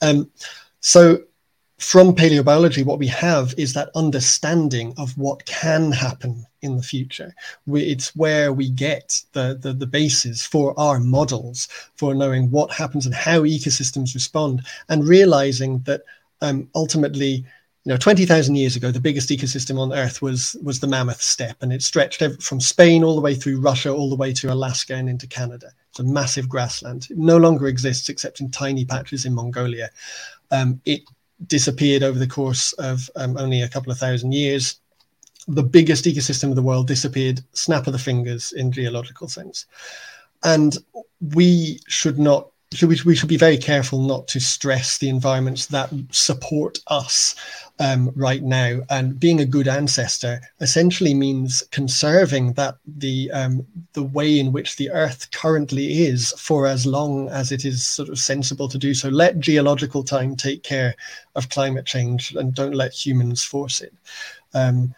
Um, 0.00 0.30
so 0.80 1.18
from 1.78 2.14
paleobiology, 2.14 2.84
what 2.84 3.00
we 3.00 3.08
have 3.08 3.52
is 3.58 3.72
that 3.72 3.90
understanding 3.96 4.94
of 4.96 5.18
what 5.18 5.44
can 5.44 5.92
happen 5.92 6.46
in 6.62 6.76
the 6.76 6.82
future. 6.82 7.34
We, 7.66 7.82
it's 7.82 8.14
where 8.14 8.52
we 8.52 8.70
get 8.70 9.20
the, 9.32 9.58
the, 9.60 9.72
the 9.72 9.86
basis 9.86 10.46
for 10.46 10.78
our 10.78 11.00
models 11.00 11.68
for 11.96 12.14
knowing 12.14 12.50
what 12.50 12.72
happens 12.72 13.06
and 13.06 13.14
how 13.14 13.40
ecosystems 13.40 14.14
respond, 14.14 14.64
and 14.88 15.06
realizing 15.06 15.80
that 15.80 16.02
um, 16.40 16.68
ultimately 16.74 17.44
you 17.86 17.92
know 17.92 17.96
20,000 17.96 18.56
years 18.56 18.74
ago 18.74 18.90
the 18.90 19.00
biggest 19.00 19.28
ecosystem 19.28 19.78
on 19.78 19.92
earth 19.92 20.20
was 20.20 20.56
was 20.60 20.80
the 20.80 20.88
mammoth 20.88 21.22
steppe 21.22 21.62
and 21.62 21.72
it 21.72 21.82
stretched 21.82 22.20
from 22.42 22.60
Spain 22.60 23.04
all 23.04 23.14
the 23.14 23.20
way 23.20 23.32
through 23.32 23.60
Russia 23.60 23.94
all 23.94 24.10
the 24.10 24.16
way 24.16 24.32
to 24.32 24.52
Alaska 24.52 24.94
and 24.94 25.08
into 25.08 25.28
Canada. 25.28 25.68
It's 25.90 26.00
a 26.00 26.04
massive 26.04 26.48
grassland. 26.48 27.06
It 27.08 27.16
no 27.16 27.36
longer 27.36 27.68
exists 27.68 28.08
except 28.08 28.40
in 28.40 28.50
tiny 28.50 28.84
patches 28.84 29.24
in 29.24 29.34
Mongolia. 29.34 29.90
Um, 30.50 30.80
it 30.84 31.02
disappeared 31.46 32.02
over 32.02 32.18
the 32.18 32.26
course 32.26 32.72
of 32.72 33.08
um, 33.14 33.36
only 33.36 33.62
a 33.62 33.68
couple 33.68 33.92
of 33.92 33.98
thousand 33.98 34.32
years. 34.32 34.80
The 35.46 35.62
biggest 35.62 36.06
ecosystem 36.06 36.50
of 36.50 36.56
the 36.56 36.62
world 36.62 36.88
disappeared 36.88 37.40
snap 37.52 37.86
of 37.86 37.92
the 37.92 38.00
fingers 38.00 38.50
in 38.50 38.72
geological 38.72 39.28
sense. 39.28 39.64
And 40.42 40.76
we 41.20 41.78
should 41.86 42.18
not 42.18 42.50
should 42.72 42.88
we, 42.88 42.98
we 43.06 43.14
should 43.14 43.28
be 43.28 43.36
very 43.36 43.56
careful 43.56 44.02
not 44.02 44.26
to 44.28 44.40
stress 44.40 44.98
the 44.98 45.08
environments 45.08 45.66
that 45.66 45.90
support 46.10 46.78
us 46.88 47.36
um, 47.78 48.10
right 48.16 48.42
now. 48.42 48.80
And 48.90 49.20
being 49.20 49.40
a 49.40 49.46
good 49.46 49.68
ancestor 49.68 50.40
essentially 50.60 51.14
means 51.14 51.62
conserving 51.70 52.54
that 52.54 52.76
the 52.84 53.30
um, 53.30 53.66
the 53.92 54.02
way 54.02 54.40
in 54.40 54.50
which 54.52 54.76
the 54.76 54.90
Earth 54.90 55.30
currently 55.30 56.06
is 56.06 56.32
for 56.32 56.66
as 56.66 56.86
long 56.86 57.28
as 57.28 57.52
it 57.52 57.64
is 57.64 57.86
sort 57.86 58.08
of 58.08 58.18
sensible 58.18 58.68
to 58.68 58.78
do 58.78 58.94
so. 58.94 59.08
Let 59.08 59.38
geological 59.38 60.02
time 60.02 60.34
take 60.34 60.64
care 60.64 60.96
of 61.36 61.48
climate 61.48 61.86
change, 61.86 62.34
and 62.34 62.52
don't 62.52 62.74
let 62.74 62.92
humans 62.92 63.44
force 63.44 63.80
it. 63.80 63.94
Um, 64.54 64.92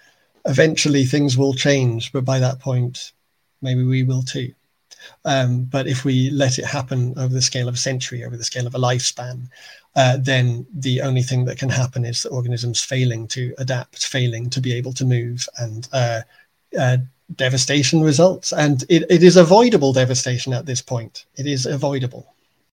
eventually, 0.46 1.04
things 1.04 1.36
will 1.36 1.52
change, 1.52 2.12
but 2.12 2.24
by 2.24 2.38
that 2.38 2.60
point, 2.60 3.12
maybe 3.60 3.82
we 3.82 4.04
will 4.04 4.22
too. 4.22 4.54
Um, 5.24 5.64
but 5.64 5.86
if 5.86 6.04
we 6.04 6.30
let 6.30 6.58
it 6.58 6.64
happen 6.64 7.14
over 7.18 7.32
the 7.32 7.42
scale 7.42 7.68
of 7.68 7.74
a 7.74 7.78
century, 7.78 8.24
over 8.24 8.36
the 8.36 8.44
scale 8.44 8.66
of 8.66 8.74
a 8.74 8.78
lifespan, 8.78 9.48
uh, 9.96 10.18
then 10.20 10.66
the 10.72 11.00
only 11.00 11.22
thing 11.22 11.44
that 11.46 11.58
can 11.58 11.68
happen 11.68 12.04
is 12.04 12.22
that 12.22 12.30
organisms 12.30 12.82
failing 12.82 13.26
to 13.28 13.54
adapt, 13.58 14.06
failing 14.06 14.50
to 14.50 14.60
be 14.60 14.72
able 14.72 14.92
to 14.92 15.04
move, 15.04 15.48
and 15.58 15.88
uh, 15.92 16.20
uh, 16.78 16.98
devastation 17.34 18.02
results. 18.02 18.52
And 18.52 18.84
it, 18.88 19.04
it 19.10 19.22
is 19.22 19.36
avoidable 19.36 19.92
devastation 19.92 20.52
at 20.52 20.66
this 20.66 20.82
point. 20.82 21.26
It 21.36 21.46
is 21.46 21.66
avoidable. 21.66 22.34